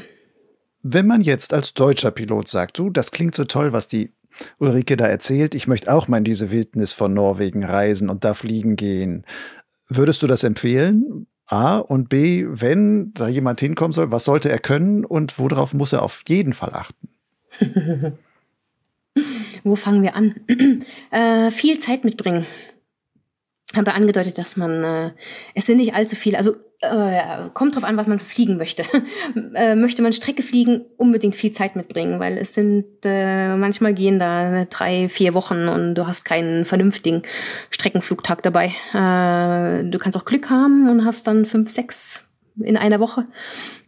[0.83, 4.13] Wenn man jetzt als deutscher Pilot sagt, du, das klingt so toll, was die
[4.59, 8.35] Ulrike da erzählt, ich möchte auch mal in diese Wildnis von Norwegen reisen und da
[8.35, 9.25] fliegen gehen.
[9.89, 11.27] Würdest du das empfehlen?
[11.47, 15.95] A und B, wenn da jemand hinkommen soll, was sollte er können und worauf muss
[15.95, 17.09] er auf jeden Fall achten?
[19.65, 20.37] Wo fangen wir an?
[21.11, 22.47] äh, viel Zeit mitbringen.
[23.77, 25.11] Habe angedeutet, dass man, äh,
[25.55, 28.83] es sind nicht allzu viele, also äh, kommt drauf an, was man fliegen möchte.
[29.55, 34.19] äh, möchte man Strecke fliegen, unbedingt viel Zeit mitbringen, weil es sind, äh, manchmal gehen
[34.19, 37.23] da drei, vier Wochen und du hast keinen vernünftigen
[37.71, 38.67] Streckenflugtag dabei.
[38.95, 42.28] Äh, du kannst auch Glück haben und hast dann fünf, sechs
[42.61, 43.27] in einer Woche,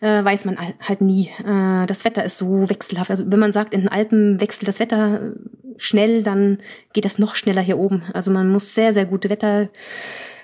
[0.01, 1.31] äh, weiß man halt nie.
[1.45, 3.11] Äh, das Wetter ist so wechselhaft.
[3.11, 5.35] Also wenn man sagt, in den Alpen wechselt das Wetter
[5.77, 6.59] schnell, dann
[6.93, 8.03] geht das noch schneller hier oben.
[8.13, 9.69] Also man muss sehr, sehr gute Wetter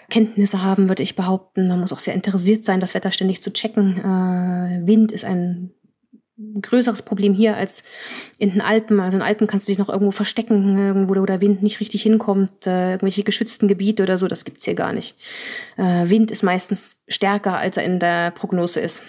[0.09, 1.68] Kenntnisse haben, würde ich behaupten.
[1.68, 3.99] Man muss auch sehr interessiert sein, das Wetter ständig zu checken.
[3.99, 5.70] Äh, Wind ist ein
[6.61, 7.82] größeres Problem hier als
[8.39, 9.01] in den Alpen.
[9.01, 11.80] Also in den Alpen kannst du dich noch irgendwo verstecken, irgendwo wo der Wind nicht
[11.80, 15.16] richtig hinkommt, äh, irgendwelche geschützten Gebiete oder so, das gibt's hier gar nicht.
[15.76, 19.03] Äh, Wind ist meistens stärker, als er in der Prognose ist.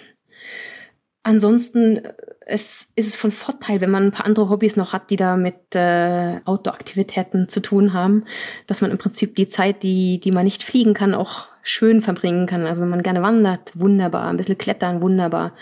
[1.22, 2.00] Ansonsten
[2.48, 5.36] es ist es von Vorteil, wenn man ein paar andere Hobbys noch hat, die da
[5.36, 8.24] mit äh, Outdoor-Aktivitäten zu tun haben,
[8.66, 12.46] dass man im Prinzip die Zeit, die, die man nicht fliegen kann, auch schön verbringen
[12.46, 12.66] kann.
[12.66, 14.28] Also wenn man gerne wandert, wunderbar.
[14.28, 15.52] Ein bisschen klettern, wunderbar.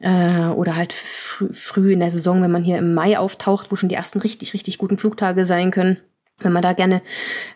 [0.00, 3.76] Äh, oder halt fr früh in der Saison, wenn man hier im Mai auftaucht, wo
[3.76, 5.98] schon die ersten richtig, richtig guten Flugtage sein können
[6.40, 7.00] wenn man da gerne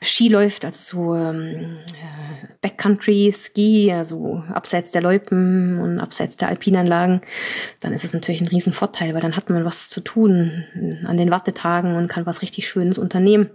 [0.01, 1.79] Ski läuft, also so ähm,
[2.61, 7.21] Backcountry Ski, also abseits der Loipen und abseits der Alpinanlagen,
[7.81, 10.65] dann ist es natürlich ein Riesenvorteil, weil dann hat man was zu tun
[11.05, 13.51] an den Wartetagen und kann was richtig Schönes unternehmen.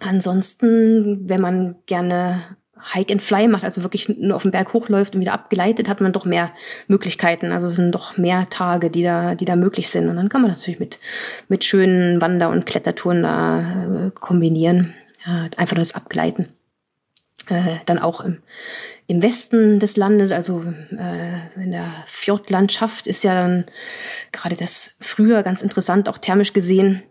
[0.00, 2.42] Ansonsten, wenn man gerne
[2.78, 6.00] Hike and Fly macht, also wirklich nur auf den Berg hochläuft und wieder abgeleitet, hat
[6.00, 6.52] man doch mehr
[6.88, 7.52] Möglichkeiten.
[7.52, 10.08] Also es sind doch mehr Tage, die da, die da möglich sind.
[10.08, 10.98] Und dann kann man natürlich mit,
[11.48, 14.94] mit schönen Wander- und Klettertouren da äh, kombinieren.
[15.26, 16.48] Ja, einfach nur das Abgleiten.
[17.48, 18.42] Äh, dann auch im,
[19.06, 23.64] im Westen des Landes, also äh, in der Fjordlandschaft, ist ja dann
[24.32, 27.02] gerade das früher ganz interessant, auch thermisch gesehen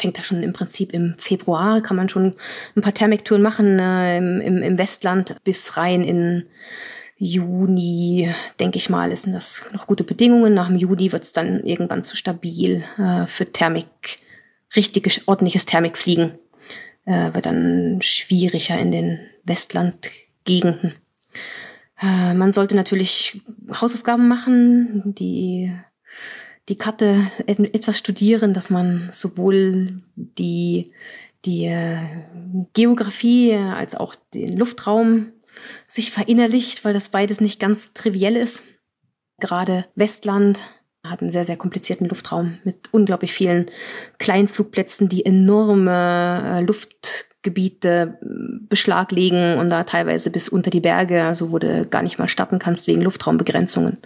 [0.00, 2.34] fängt da schon im Prinzip im Februar, kann man schon
[2.74, 6.46] ein paar Thermiktouren machen äh, im, im, Westland bis rein in
[7.16, 10.54] Juni, denke ich mal, sind das noch gute Bedingungen.
[10.54, 14.16] Nach dem Juli wird es dann irgendwann zu stabil äh, für Thermik,
[14.74, 16.32] richtiges, ordentliches Thermikfliegen.
[17.04, 20.94] Äh, wird dann schwieriger in den Westlandgegenden.
[22.00, 25.72] Äh, man sollte natürlich Hausaufgaben machen, die,
[26.70, 30.92] die Karte etwas studieren, dass man sowohl die,
[31.44, 31.98] die äh,
[32.72, 35.32] Geografie als auch den Luftraum
[35.86, 38.62] sich verinnerlicht, weil das beides nicht ganz triviell ist.
[39.40, 40.60] Gerade Westland
[41.04, 43.66] hat einen sehr, sehr komplizierten Luftraum mit unglaublich vielen
[44.18, 48.26] Kleinflugplätzen, die enorme äh, Luftgebiete äh,
[48.68, 52.60] beschlaglegen und da teilweise bis unter die Berge, also wo du gar nicht mal starten
[52.60, 53.98] kannst wegen Luftraumbegrenzungen.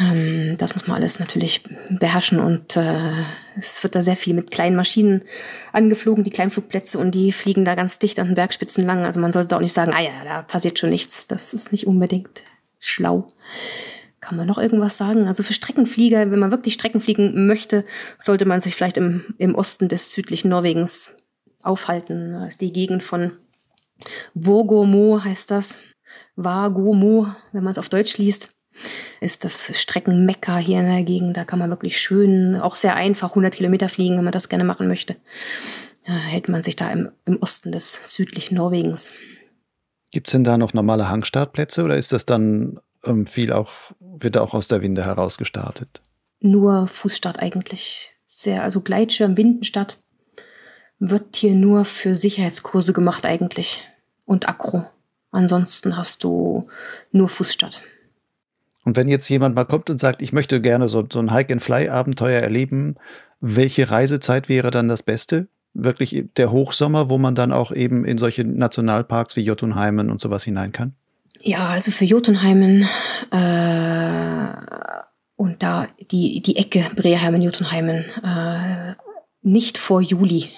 [0.00, 3.12] Ähm, das muss man alles natürlich beherrschen und äh,
[3.56, 5.22] es wird da sehr viel mit kleinen Maschinen
[5.72, 9.04] angeflogen, die Kleinflugplätze und die fliegen da ganz dicht an den Bergspitzen lang.
[9.04, 11.26] Also man sollte auch nicht sagen, ah ja, da passiert schon nichts.
[11.26, 12.42] Das ist nicht unbedingt
[12.78, 13.26] schlau.
[14.20, 15.26] Kann man noch irgendwas sagen?
[15.28, 17.84] Also für Streckenflieger, wenn man wirklich Strecken fliegen möchte,
[18.18, 21.10] sollte man sich vielleicht im, im Osten des südlichen Norwegens
[21.62, 22.32] aufhalten.
[22.32, 23.32] Das ist die Gegend von
[24.32, 25.78] Vogomo heißt das.
[26.36, 28.50] Vagomo, wenn man es auf Deutsch liest
[29.20, 31.36] ist das Streckenmekka hier in der Gegend.
[31.36, 34.64] Da kann man wirklich schön, auch sehr einfach 100 Kilometer fliegen, wenn man das gerne
[34.64, 35.16] machen möchte.
[36.06, 39.12] Ja, hält man sich da im, im Osten des südlichen Norwegens.
[40.10, 43.70] Gibt es denn da noch normale Hangstartplätze oder ist das dann ähm, viel auch,
[44.00, 46.02] wird auch aus der Winde heraus gestartet?
[46.40, 48.10] Nur Fußstart eigentlich.
[48.26, 49.98] Sehr, also Gleitschirm, Windenstadt
[50.98, 53.84] wird hier nur für Sicherheitskurse gemacht eigentlich
[54.24, 54.84] und Akro.
[55.30, 56.62] Ansonsten hast du
[57.12, 57.80] nur Fußstart.
[58.84, 62.40] Und wenn jetzt jemand mal kommt und sagt, ich möchte gerne so, so ein Hike-and-Fly-Abenteuer
[62.40, 62.96] erleben,
[63.40, 65.48] welche Reisezeit wäre dann das Beste?
[65.72, 70.44] Wirklich der Hochsommer, wo man dann auch eben in solche Nationalparks wie Jotunheimen und sowas
[70.44, 70.94] hinein kann?
[71.40, 72.86] Ja, also für Jotunheimen
[73.30, 74.46] äh,
[75.36, 78.94] und da die, die Ecke Breheimen, Jotunheimen, äh,
[79.42, 80.48] nicht vor Juli.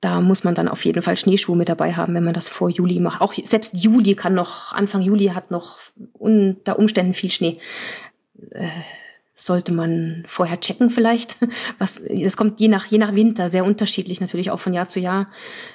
[0.00, 2.68] Da muss man dann auf jeden Fall Schneeschuhe mit dabei haben, wenn man das vor
[2.68, 3.20] Juli macht.
[3.20, 5.78] Auch selbst Juli kann noch, Anfang Juli hat noch
[6.12, 7.56] unter Umständen viel Schnee.
[8.50, 8.68] Äh,
[9.38, 11.36] sollte man vorher checken vielleicht.
[11.78, 14.98] Was, das kommt je nach, je nach Winter, sehr unterschiedlich natürlich auch von Jahr zu
[14.98, 15.30] Jahr.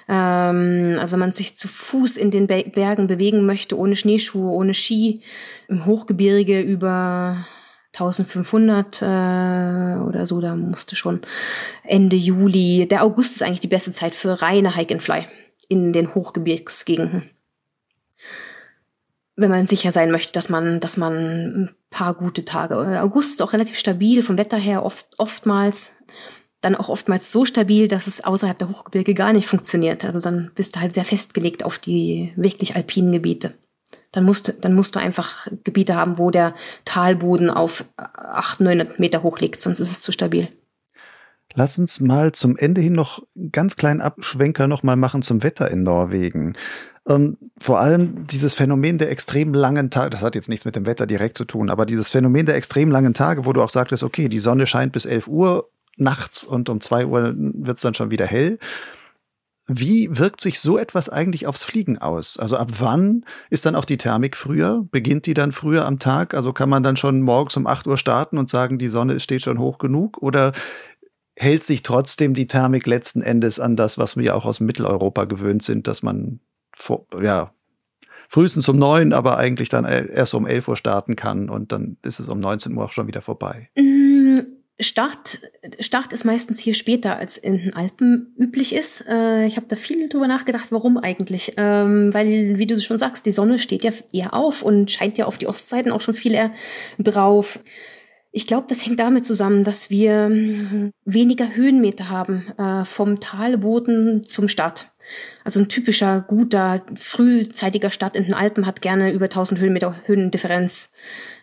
[0.10, 4.74] Ähm, also wenn man sich zu Fuß in den Bergen bewegen möchte, ohne Schneeschuhe, ohne
[4.74, 5.20] Ski,
[5.68, 7.46] im Hochgebirge über
[7.94, 9.06] 1500 äh,
[10.02, 11.22] oder so, da musste schon
[11.84, 15.26] Ende Juli, der August ist eigentlich die beste Zeit für reine Hike and Fly
[15.68, 17.30] in den Hochgebirgsgegenden.
[19.36, 23.42] Wenn man sicher sein möchte, dass man, dass man ein paar gute Tage, August ist
[23.42, 25.92] auch relativ stabil vom Wetter her, oft, oftmals,
[26.62, 30.06] dann auch oftmals so stabil, dass es außerhalb der Hochgebirge gar nicht funktioniert.
[30.06, 33.54] Also dann bist du halt sehr festgelegt auf die wirklich alpinen Gebiete
[34.12, 36.54] dann musst, dann musst du einfach Gebiete haben, wo der
[36.86, 40.50] Talboden auf 800, 900 Meter hoch liegt, sonst ist es zu stabil.
[41.54, 45.44] Lass uns mal zum Ende hin noch einen ganz kleinen Abschwenker noch mal machen zum
[45.44, 46.56] Wetter in Norwegen.
[47.08, 50.86] Ähm, vor allem dieses Phänomen der extrem langen Tage, das hat jetzt nichts mit dem
[50.86, 54.04] Wetter direkt zu tun, aber dieses Phänomen der extrem langen Tage, wo du auch sagtest,
[54.04, 57.96] okay, die Sonne scheint bis 11 Uhr nachts und um 2 Uhr wird es dann
[57.96, 58.60] schon wieder hell.
[59.74, 62.38] Wie wirkt sich so etwas eigentlich aufs Fliegen aus?
[62.38, 64.86] Also ab wann ist dann auch die Thermik früher?
[64.92, 66.34] Beginnt die dann früher am Tag?
[66.34, 69.44] Also kann man dann schon morgens um 8 Uhr starten und sagen, die Sonne steht
[69.44, 70.18] schon hoch genug?
[70.22, 70.52] Oder
[71.38, 75.64] hält sich trotzdem die Thermik letzten Endes an das, was wir auch aus Mitteleuropa gewöhnt
[75.64, 76.42] sind, dass man
[76.76, 77.54] vor, ja,
[78.28, 82.20] frühestens um 9, aber eigentlich dann erst um 11 Uhr starten kann und dann ist
[82.20, 83.70] es um 19 Uhr auch schon wieder vorbei?
[84.82, 85.40] Start,
[85.80, 89.06] Start ist meistens hier später, als in den Alpen üblich ist.
[89.08, 91.54] Äh, ich habe da viel drüber nachgedacht, warum eigentlich.
[91.58, 95.26] Ähm, weil, wie du schon sagst, die Sonne steht ja eher auf und scheint ja
[95.26, 96.52] auf die Ostseiten auch schon viel eher
[97.00, 97.60] drauf.
[98.34, 104.24] Ich glaube, das hängt damit zusammen, dass wir hm, weniger Höhenmeter haben äh, vom Talboden
[104.24, 104.88] zum Start.
[105.44, 110.92] Also ein typischer, guter, frühzeitiger Start in den Alpen hat gerne über 1000 Höhenmeter Höhendifferenz.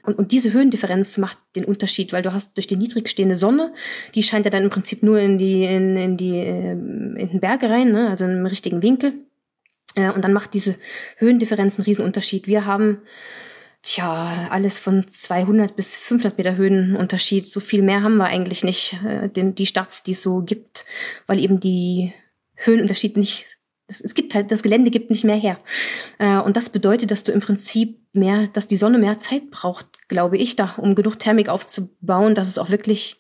[0.09, 3.75] Und, und diese Höhendifferenz macht den Unterschied, weil du hast durch die niedrig stehende Sonne,
[4.15, 7.41] die scheint ja dann im Prinzip nur in die, in, in die, ähm, in den
[7.41, 8.09] Berge rein, ne?
[8.09, 9.13] also im richtigen Winkel.
[9.97, 10.77] Äh, und dann macht diese
[11.19, 12.47] Höhendifferenz einen riesen Unterschied.
[12.47, 13.03] Wir haben
[13.83, 17.47] Tja, alles von 200 bis 500 Meter Höhenunterschied.
[17.47, 20.87] So viel mehr haben wir eigentlich nicht, äh, die Starts, die es so gibt,
[21.27, 22.15] weil eben die
[22.55, 23.58] Höhenunterschied nicht
[23.89, 25.59] es, es gibt halt, das Gelände gibt nicht mehr her.
[26.19, 30.09] Äh, und das bedeutet, dass du im Prinzip mehr, dass die Sonne mehr Zeit braucht,
[30.09, 33.17] glaube ich, da, um genug Thermik aufzubauen, dass es auch wirklich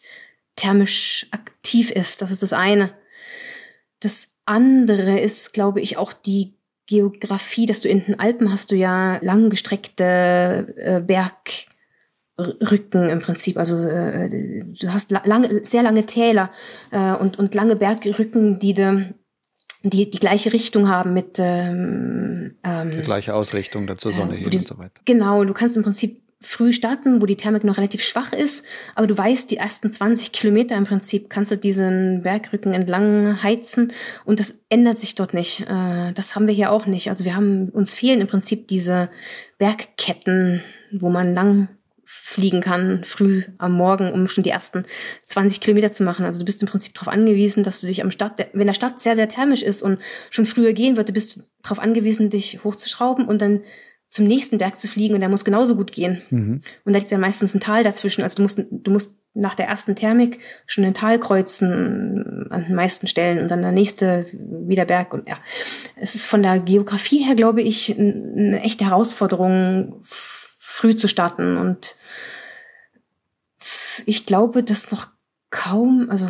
[0.56, 2.22] thermisch aktiv ist.
[2.22, 2.92] Das ist das eine.
[4.00, 6.54] Das andere ist, glaube ich, auch die
[6.86, 11.00] Geografie, dass du in den Alpen hast du ja langgestreckte äh,
[12.36, 13.58] Bergrücken im Prinzip.
[13.58, 16.50] Also äh, du hast lange, sehr lange Täler
[16.90, 19.12] äh, und, und lange Bergrücken, die de,
[19.82, 24.38] die die gleiche Richtung haben mit ähm, ähm, die gleiche Ausrichtung dann zur Sonne äh,
[24.38, 25.00] hin die, und so weiter.
[25.04, 28.64] Genau, du kannst im Prinzip früh starten, wo die Thermik noch relativ schwach ist,
[28.94, 33.92] aber du weißt, die ersten 20 Kilometer im Prinzip kannst du diesen Bergrücken entlang heizen
[34.24, 35.62] und das ändert sich dort nicht.
[35.62, 37.10] Äh, das haben wir hier auch nicht.
[37.10, 39.08] Also wir haben, uns fehlen im Prinzip diese
[39.58, 40.62] Bergketten,
[40.92, 41.68] wo man lang
[42.10, 44.84] fliegen kann, früh am Morgen, um schon die ersten
[45.24, 46.24] 20 Kilometer zu machen.
[46.24, 48.98] Also du bist im Prinzip darauf angewiesen, dass du dich am Start, wenn der Start
[48.98, 49.98] sehr, sehr thermisch ist und
[50.30, 53.60] schon früher gehen wird, du bist darauf angewiesen, dich hochzuschrauben und dann
[54.06, 56.22] zum nächsten Berg zu fliegen und der muss genauso gut gehen.
[56.30, 56.62] Mhm.
[56.86, 58.22] Und da liegt dann meistens ein Tal dazwischen.
[58.22, 62.74] Also du musst, du musst nach der ersten Thermik schon ein Tal kreuzen an den
[62.74, 65.12] meisten Stellen und dann der nächste wieder Berg.
[65.12, 65.38] Und ja,
[65.96, 70.00] es ist von der Geografie her, glaube ich, eine echte Herausforderung,
[70.78, 71.56] früh zu starten.
[71.56, 71.96] Und
[74.06, 75.08] ich glaube, dass noch
[75.50, 76.28] kaum, also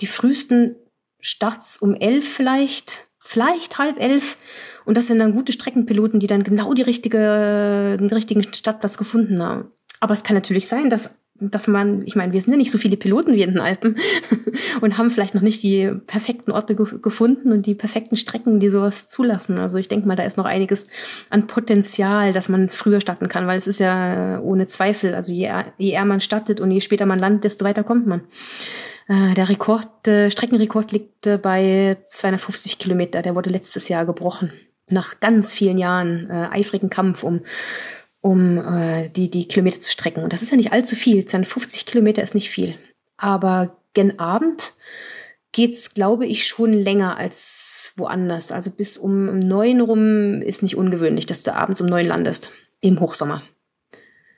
[0.00, 0.74] die frühesten
[1.20, 4.36] Starts um elf vielleicht, vielleicht halb elf
[4.84, 9.42] und das sind dann gute Streckenpiloten, die dann genau die richtige, den richtigen Startplatz gefunden
[9.42, 9.70] haben.
[10.00, 11.10] Aber es kann natürlich sein, dass
[11.40, 13.96] dass man, ich meine, wir sind ja nicht so viele Piloten wie in den Alpen
[14.80, 18.68] und haben vielleicht noch nicht die perfekten Orte ge gefunden und die perfekten Strecken, die
[18.68, 19.58] sowas zulassen.
[19.58, 20.88] Also ich denke mal, da ist noch einiges
[21.30, 25.50] an Potenzial, dass man früher starten kann, weil es ist ja ohne Zweifel, also je,
[25.78, 28.22] je eher man startet und je später man landet, desto weiter kommt man.
[29.08, 33.22] Äh, der Rekord, äh, Streckenrekord liegt äh, bei 250 Kilometer.
[33.22, 34.52] Der wurde letztes Jahr gebrochen
[34.88, 37.40] nach ganz vielen Jahren äh, eifrigen Kampf um,
[38.26, 40.24] um äh, die, die Kilometer zu strecken.
[40.24, 41.24] Und das ist ja nicht allzu viel.
[41.24, 42.74] 250 Kilometer ist nicht viel.
[43.16, 44.72] Aber gen Abend
[45.52, 48.50] geht's, glaube ich, schon länger als woanders.
[48.50, 52.50] Also bis um neun rum ist nicht ungewöhnlich, dass du abends um neun landest.
[52.80, 53.42] Im Hochsommer.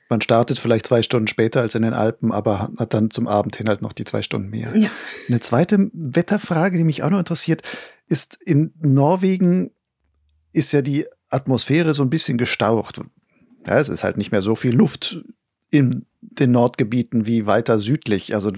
[0.07, 3.55] Man startet vielleicht zwei Stunden später als in den Alpen, aber hat dann zum Abend
[3.55, 4.75] hin halt noch die zwei Stunden mehr.
[4.77, 4.91] Ja.
[5.27, 7.63] Eine zweite Wetterfrage, die mich auch noch interessiert,
[8.07, 9.71] ist in Norwegen
[10.53, 13.01] ist ja die Atmosphäre so ein bisschen gestaucht.
[13.69, 15.23] Ja, es ist halt nicht mehr so viel Luft
[15.69, 18.33] in den Nordgebieten wie weiter südlich.
[18.33, 18.51] Also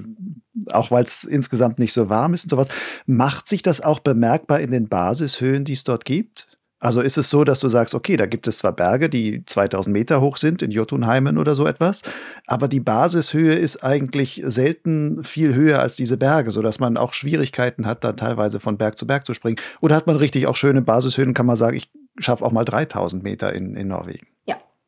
[0.71, 2.69] auch weil es insgesamt nicht so warm ist und sowas.
[3.05, 6.47] Macht sich das auch bemerkbar in den Basishöhen, die es dort gibt?
[6.79, 9.91] Also ist es so, dass du sagst, okay, da gibt es zwar Berge, die 2000
[9.91, 12.01] Meter hoch sind, in Jotunheimen oder so etwas,
[12.47, 17.85] aber die Basishöhe ist eigentlich selten viel höher als diese Berge, sodass man auch Schwierigkeiten
[17.85, 19.57] hat, da teilweise von Berg zu Berg zu springen.
[19.81, 23.21] Oder hat man richtig auch schöne Basishöhen, kann man sagen, ich schaffe auch mal 3000
[23.21, 24.30] Meter in, in Norwegen?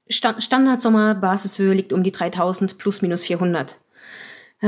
[0.09, 3.77] Stand Standardsommer-Basishöhe liegt um die 3000 plus minus 400.
[4.61, 4.67] Äh,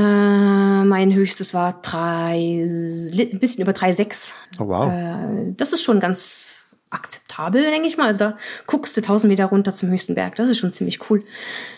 [0.84, 4.32] mein höchstes war drei, ein bisschen über 3,6.
[4.58, 4.92] Oh, wow.
[4.92, 8.06] Äh, das ist schon ganz akzeptabel, denke ich mal.
[8.08, 10.36] Also da guckst du 1000 Meter runter zum höchsten Berg.
[10.36, 11.22] Das ist schon ziemlich cool.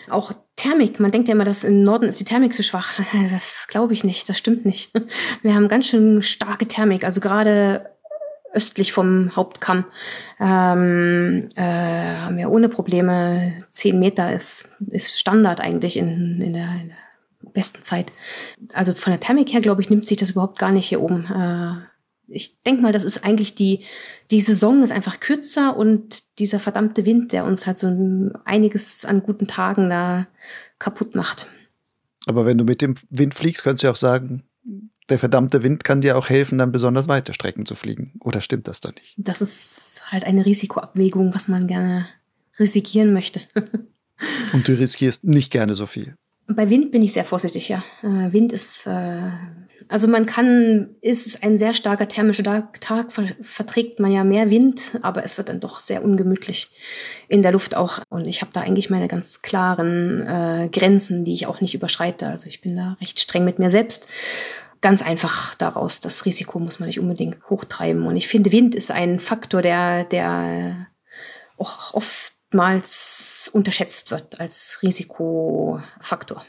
[0.09, 0.99] Auch Thermik.
[0.99, 2.99] Man denkt ja immer, dass im Norden ist die Thermik so schwach.
[3.31, 4.27] Das glaube ich nicht.
[4.27, 4.91] Das stimmt nicht.
[5.41, 7.03] Wir haben ganz schön starke Thermik.
[7.03, 7.89] Also gerade
[8.53, 9.85] östlich vom Hauptkamm
[10.39, 16.69] ähm, äh, haben wir ohne Probleme 10 Meter ist, ist Standard eigentlich in, in, der,
[16.81, 18.11] in der besten Zeit.
[18.73, 21.25] Also von der Thermik her, glaube ich, nimmt sich das überhaupt gar nicht hier oben.
[21.25, 21.89] Äh,
[22.31, 23.83] ich denke mal, das ist eigentlich die,
[24.31, 29.23] die Saison ist einfach kürzer und dieser verdammte Wind, der uns halt so einiges an
[29.23, 30.27] guten Tagen da
[30.77, 31.47] kaputt macht.
[32.25, 34.43] Aber wenn du mit dem Wind fliegst, könntest du ja auch sagen,
[35.09, 38.13] der verdammte Wind kann dir auch helfen, dann besonders weite Strecken zu fliegen.
[38.21, 39.15] Oder stimmt das da nicht?
[39.17, 42.07] Das ist halt eine Risikoabwägung, was man gerne
[42.59, 43.41] riskieren möchte.
[44.53, 46.15] und du riskierst nicht gerne so viel.
[46.47, 47.83] Bei Wind bin ich sehr vorsichtig, ja.
[48.01, 49.29] Äh, Wind ist äh,
[49.91, 54.99] also man kann, ist es ein sehr starker thermischer Tag, verträgt man ja mehr Wind,
[55.01, 56.69] aber es wird dann doch sehr ungemütlich
[57.27, 57.99] in der Luft auch.
[58.07, 62.27] Und ich habe da eigentlich meine ganz klaren äh, Grenzen, die ich auch nicht überschreite.
[62.27, 64.09] Also ich bin da recht streng mit mir selbst.
[64.81, 68.05] Ganz einfach daraus, das Risiko muss man nicht unbedingt hochtreiben.
[68.05, 70.87] Und ich finde, Wind ist ein Faktor, der, der
[71.57, 76.45] auch oftmals unterschätzt wird als Risikofaktor.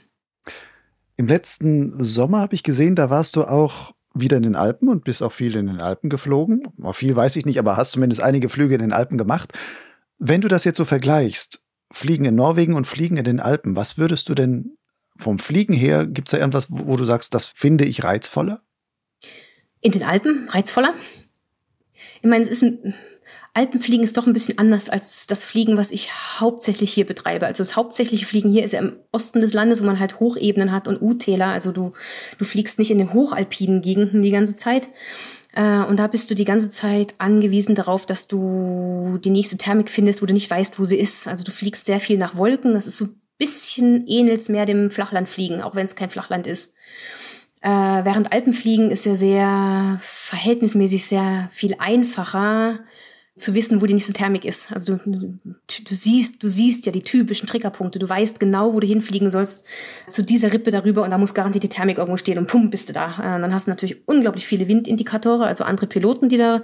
[1.16, 5.04] Im letzten Sommer habe ich gesehen, da warst du auch wieder in den Alpen und
[5.04, 6.62] bist auch viel in den Alpen geflogen.
[6.92, 9.52] Viel weiß ich nicht, aber hast zumindest einige Flüge in den Alpen gemacht.
[10.18, 11.62] Wenn du das jetzt so vergleichst,
[11.92, 14.76] Fliegen in Norwegen und Fliegen in den Alpen, was würdest du denn
[15.20, 18.62] vom Fliegen her, gibt es da irgendwas, wo du sagst, das finde ich reizvoller?
[19.80, 20.94] In den Alpen reizvoller?
[22.22, 22.94] Ich meine, es ist ein,
[23.52, 27.46] Alpenfliegen ist doch ein bisschen anders als das Fliegen, was ich hauptsächlich hier betreibe.
[27.46, 30.70] Also das hauptsächliche Fliegen hier ist ja im Osten des Landes, wo man halt Hochebenen
[30.70, 31.48] hat und U-Täler.
[31.48, 31.90] Also du,
[32.38, 34.88] du fliegst nicht in den hochalpinen Gegenden die ganze Zeit.
[35.52, 39.90] Äh, und da bist du die ganze Zeit angewiesen darauf, dass du die nächste Thermik
[39.90, 41.26] findest, wo du nicht weißt, wo sie ist.
[41.26, 42.72] Also du fliegst sehr viel nach Wolken.
[42.72, 46.72] Das ist so ein bisschen ähnelt mehr dem Flachlandfliegen, auch wenn es kein Flachland ist.
[47.62, 52.80] Äh, während Alpenfliegen ist ja sehr verhältnismäßig sehr viel einfacher
[53.36, 54.70] zu wissen, wo die nächste Thermik ist.
[54.70, 55.38] Also du, du,
[55.84, 57.98] du, siehst, du siehst ja die typischen Triggerpunkte.
[57.98, 59.66] Du weißt genau, wo du hinfliegen sollst
[60.08, 62.88] zu dieser Rippe darüber und da muss garantiert die Thermik irgendwo stehen und pum, bist
[62.88, 63.16] du da.
[63.18, 66.62] Äh, dann hast du natürlich unglaublich viele Windindikatoren, also andere Piloten, die da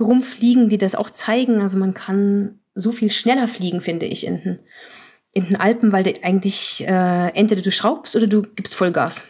[0.00, 1.60] rumfliegen, die das auch zeigen.
[1.60, 4.58] Also man kann so viel schneller fliegen, finde ich, in
[5.36, 9.24] in den Alpen, weil du eigentlich äh, entweder du schraubst oder du gibst Vollgas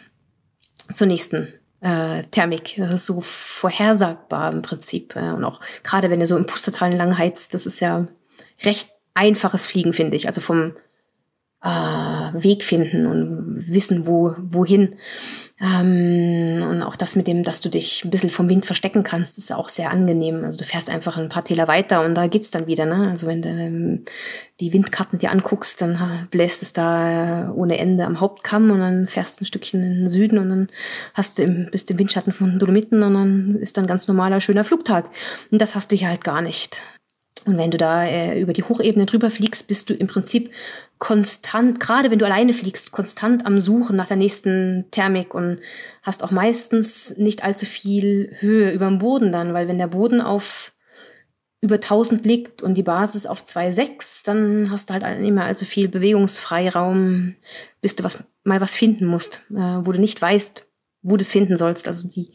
[0.93, 2.75] zur nächsten äh, Thermik.
[2.77, 5.17] Das ist so vorhersagbar im Prinzip.
[5.17, 8.05] Äh, und auch gerade wenn ihr so im Pustertal lang heizt, das ist ja
[8.63, 10.27] recht einfaches Fliegen, finde ich.
[10.27, 10.75] Also vom
[11.61, 14.95] äh, Weg finden und wissen, wo, wohin.
[15.59, 19.39] Ähm, und auch das mit dem, dass du dich ein bisschen vom Wind verstecken kannst,
[19.39, 20.43] ist auch sehr angenehm.
[20.43, 22.85] Also du fährst einfach ein paar Täler weiter und da geht's dann wieder.
[22.85, 23.09] Ne?
[23.09, 24.03] Also wenn du ähm,
[24.59, 29.39] die Windkarten dir anguckst, dann bläst es da ohne Ende am Hauptkamm und dann fährst
[29.39, 30.67] du ein Stückchen in den Süden und dann
[31.15, 34.63] hast du im, bist im Windschatten von Dolomiten und dann ist dann ganz normaler, schöner
[34.63, 35.09] Flugtag.
[35.49, 36.83] Und das hast du hier halt gar nicht.
[37.45, 40.51] Und wenn du da äh, über die Hochebene drüber fliegst, bist du im Prinzip
[40.99, 45.59] konstant, gerade wenn du alleine fliegst, konstant am Suchen nach der nächsten Thermik und
[46.01, 50.21] hast auch meistens nicht allzu viel Höhe über dem Boden dann, weil wenn der Boden
[50.21, 50.73] auf
[51.61, 55.65] über 1000 liegt und die Basis auf 2,6, dann hast du halt nicht mehr allzu
[55.65, 57.35] viel Bewegungsfreiraum,
[57.81, 60.65] bis du was, mal was finden musst, äh, wo du nicht weißt,
[61.01, 61.87] wo du es finden sollst.
[61.87, 62.31] Also die,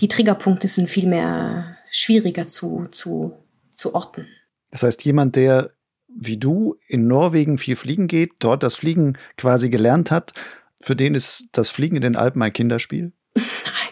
[0.00, 3.34] die Triggerpunkte sind viel mehr schwieriger zu, zu,
[3.72, 4.26] zu orten.
[4.70, 5.70] Das heißt, jemand, der
[6.16, 10.32] wie du in Norwegen viel fliegen geht, dort das Fliegen quasi gelernt hat,
[10.80, 13.12] für den ist das Fliegen in den Alpen ein Kinderspiel?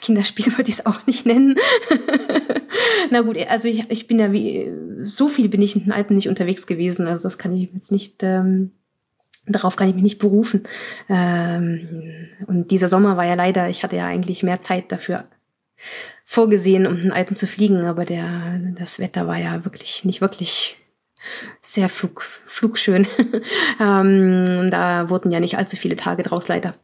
[0.03, 1.57] Kinderspiel würde ich es auch nicht nennen.
[3.11, 4.70] Na gut, also ich, ich bin ja wie,
[5.03, 7.93] so viel bin ich in den Alpen nicht unterwegs gewesen, also das kann ich jetzt
[7.93, 8.73] nicht, ähm,
[9.47, 10.62] darauf kann ich mich nicht berufen.
[11.09, 15.28] Ähm, und dieser Sommer war ja leider, ich hatte ja eigentlich mehr Zeit dafür
[16.24, 20.77] vorgesehen, um den Alpen zu fliegen, aber der, das Wetter war ja wirklich nicht wirklich
[21.61, 23.07] sehr flug, flugschön.
[23.81, 26.74] ähm, da wurden ja nicht allzu viele Tage draus leider.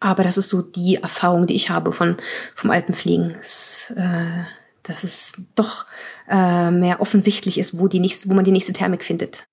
[0.00, 2.16] Aber das ist so die Erfahrung, die ich habe von,
[2.54, 3.32] vom Alpenfliegen.
[3.32, 4.44] Das, äh,
[4.82, 5.86] dass es doch
[6.28, 9.48] äh, mehr offensichtlich ist, wo, die nächste, wo man die nächste Thermik findet.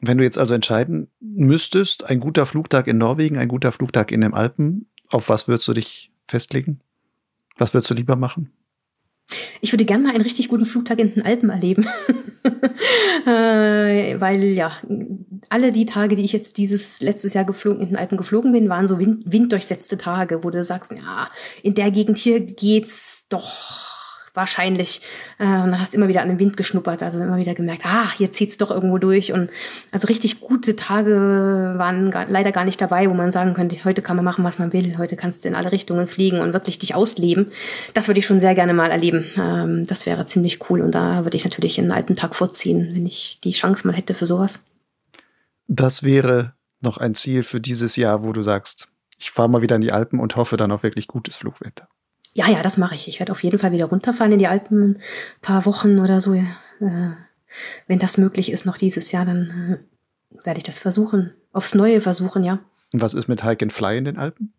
[0.00, 4.20] Wenn du jetzt also entscheiden müsstest, ein guter Flugtag in Norwegen, ein guter Flugtag in
[4.20, 6.80] den Alpen, auf was würdest du dich festlegen?
[7.56, 8.52] Was würdest du lieber machen?
[9.60, 11.86] Ich würde gerne mal einen richtig guten Flugtag in den Alpen erleben.
[13.26, 14.72] äh, weil ja,
[15.48, 18.68] alle die Tage, die ich jetzt dieses letztes Jahr geflogen, in den Alpen geflogen bin,
[18.68, 21.28] waren so wind, winddurchsetzte Tage, wo du sagst, ja,
[21.62, 23.91] in der Gegend hier geht's doch
[24.34, 25.00] wahrscheinlich.
[25.38, 27.82] Äh, und dann hast du immer wieder an den Wind geschnuppert, also immer wieder gemerkt,
[27.84, 29.32] ah, hier zieht's doch irgendwo durch.
[29.32, 29.50] Und
[29.90, 34.02] also richtig gute Tage waren gar, leider gar nicht dabei, wo man sagen könnte, heute
[34.02, 36.78] kann man machen, was man will, heute kannst du in alle Richtungen fliegen und wirklich
[36.78, 37.50] dich ausleben.
[37.94, 39.26] Das würde ich schon sehr gerne mal erleben.
[39.36, 40.80] Ähm, das wäre ziemlich cool.
[40.80, 44.14] Und da würde ich natürlich einen alten Tag vorziehen, wenn ich die Chance mal hätte
[44.14, 44.60] für sowas.
[45.68, 48.88] Das wäre noch ein Ziel für dieses Jahr, wo du sagst,
[49.18, 51.88] ich fahre mal wieder in die Alpen und hoffe dann auf wirklich gutes Flugwetter.
[52.34, 53.08] Ja, ja, das mache ich.
[53.08, 54.98] Ich werde auf jeden Fall wieder runterfahren in die Alpen ein
[55.42, 56.34] paar Wochen oder so.
[56.34, 56.44] Äh,
[57.86, 59.82] wenn das möglich ist noch dieses Jahr, dann
[60.40, 61.32] äh, werde ich das versuchen.
[61.52, 62.60] Aufs Neue versuchen, ja.
[62.92, 64.52] Und was ist mit Hike and Fly in den Alpen?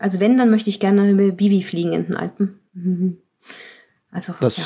[0.00, 2.58] Also wenn, dann möchte ich gerne mit Bivi fliegen in den Alpen.
[2.72, 3.18] Mhm.
[4.10, 4.64] Also, das ja.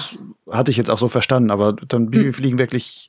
[0.51, 2.35] hatte ich jetzt auch so verstanden, aber dann Bivi hm.
[2.35, 3.09] fliegen wirklich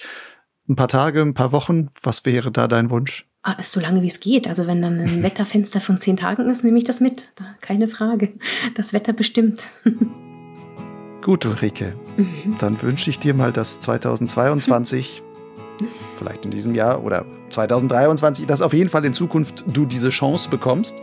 [0.70, 1.90] ein paar Tage, ein paar Wochen.
[2.02, 3.29] Was wäre da dein Wunsch?
[3.42, 4.48] Ah, so lange wie es geht.
[4.48, 7.30] Also wenn dann ein Wetterfenster von zehn Tagen ist, nehme ich das mit.
[7.62, 8.34] Keine Frage.
[8.76, 9.68] Das Wetter bestimmt.
[11.22, 11.94] Gut, Ulrike.
[12.18, 12.56] Mhm.
[12.60, 15.24] Dann wünsche ich dir mal, dass 2022,
[16.18, 20.50] vielleicht in diesem Jahr oder 2023, dass auf jeden Fall in Zukunft du diese Chance
[20.50, 21.02] bekommst.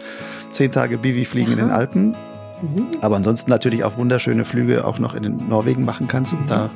[0.51, 1.53] Zehn Tage Bivi fliegen ja.
[1.55, 2.17] in den Alpen.
[2.61, 2.89] Mhm.
[3.01, 6.49] Aber ansonsten natürlich auch wunderschöne Flüge auch noch in den Norwegen machen kannst und mhm.
[6.49, 6.71] da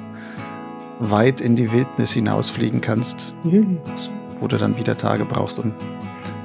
[1.01, 3.35] weit in die Wildnis hinausfliegen kannst.
[3.43, 3.79] Mhm
[4.41, 5.73] wo du dann wieder Tage brauchst, um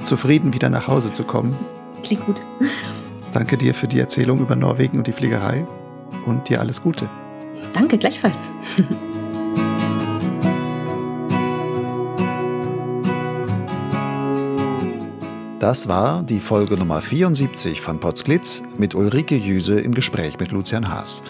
[0.04, 1.56] zufrieden wieder nach Hause zu kommen.
[2.04, 2.40] Klingt gut.
[3.34, 5.66] Danke dir für die Erzählung über Norwegen und die Fliegerei
[6.26, 7.10] und dir alles Gute.
[7.74, 8.50] Danke, gleichfalls.
[15.60, 20.90] Das war die Folge Nummer 74 von Potsglitz mit Ulrike Jüse im Gespräch mit Lucian
[20.90, 21.24] Haas.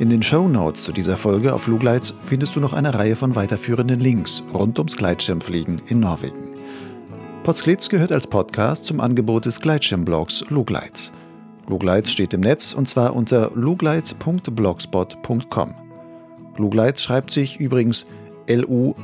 [0.00, 3.36] In den Show Notes zu dieser Folge auf Fluglights findest du noch eine Reihe von
[3.36, 6.48] weiterführenden Links rund ums Gleitschirmfliegen in Norwegen.
[7.44, 11.12] Potsglitz gehört als Podcast zum Angebot des Gleitschirmblogs Lugleits.
[11.68, 15.74] Lugleitz steht im Netz und zwar unter lugleitz.blogspot.com.
[16.56, 18.08] Lugleitz schreibt sich übrigens
[18.46, 18.96] L-U-G-L-I-D-Z.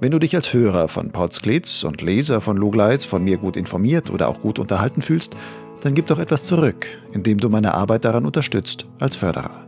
[0.00, 4.10] Wenn du dich als Hörer von Potsglitz und Leser von Lugleitz von mir gut informiert
[4.10, 5.34] oder auch gut unterhalten fühlst,
[5.84, 9.66] dann gib doch etwas zurück, indem du meine Arbeit daran unterstützt als Förderer.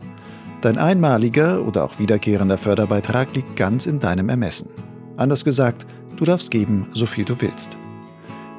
[0.61, 4.71] Dein einmaliger oder auch wiederkehrender Förderbeitrag liegt ganz in deinem Ermessen.
[5.15, 5.85] Anders gesagt,
[6.15, 7.77] du darfst geben, so viel du willst.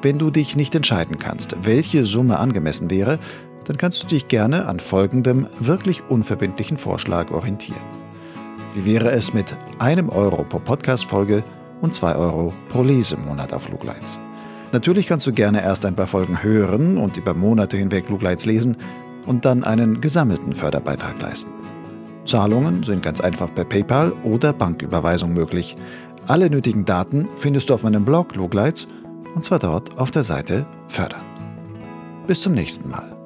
[0.03, 3.19] Wenn du dich nicht entscheiden kannst, welche Summe angemessen wäre,
[3.65, 7.83] dann kannst du dich gerne an folgendem wirklich unverbindlichen Vorschlag orientieren.
[8.77, 11.43] Wie wäre es mit einem Euro pro Podcast-Folge
[11.81, 14.21] und zwei Euro pro Lesemonat auf Lugleitz?
[14.73, 18.77] Natürlich kannst du gerne erst ein paar Folgen hören und über Monate hinweg Lugleitz lesen
[19.27, 21.53] und dann einen gesammelten Förderbeitrag leisten.
[22.27, 25.77] Zahlungen sind ganz einfach per PayPal oder Banküberweisung möglich.
[26.27, 28.87] Alle nötigen Daten findest du auf meinem Blog Lugleitz
[29.35, 31.23] und zwar dort auf der Seite Fördern.
[32.27, 33.17] Bis zum nächsten Mal.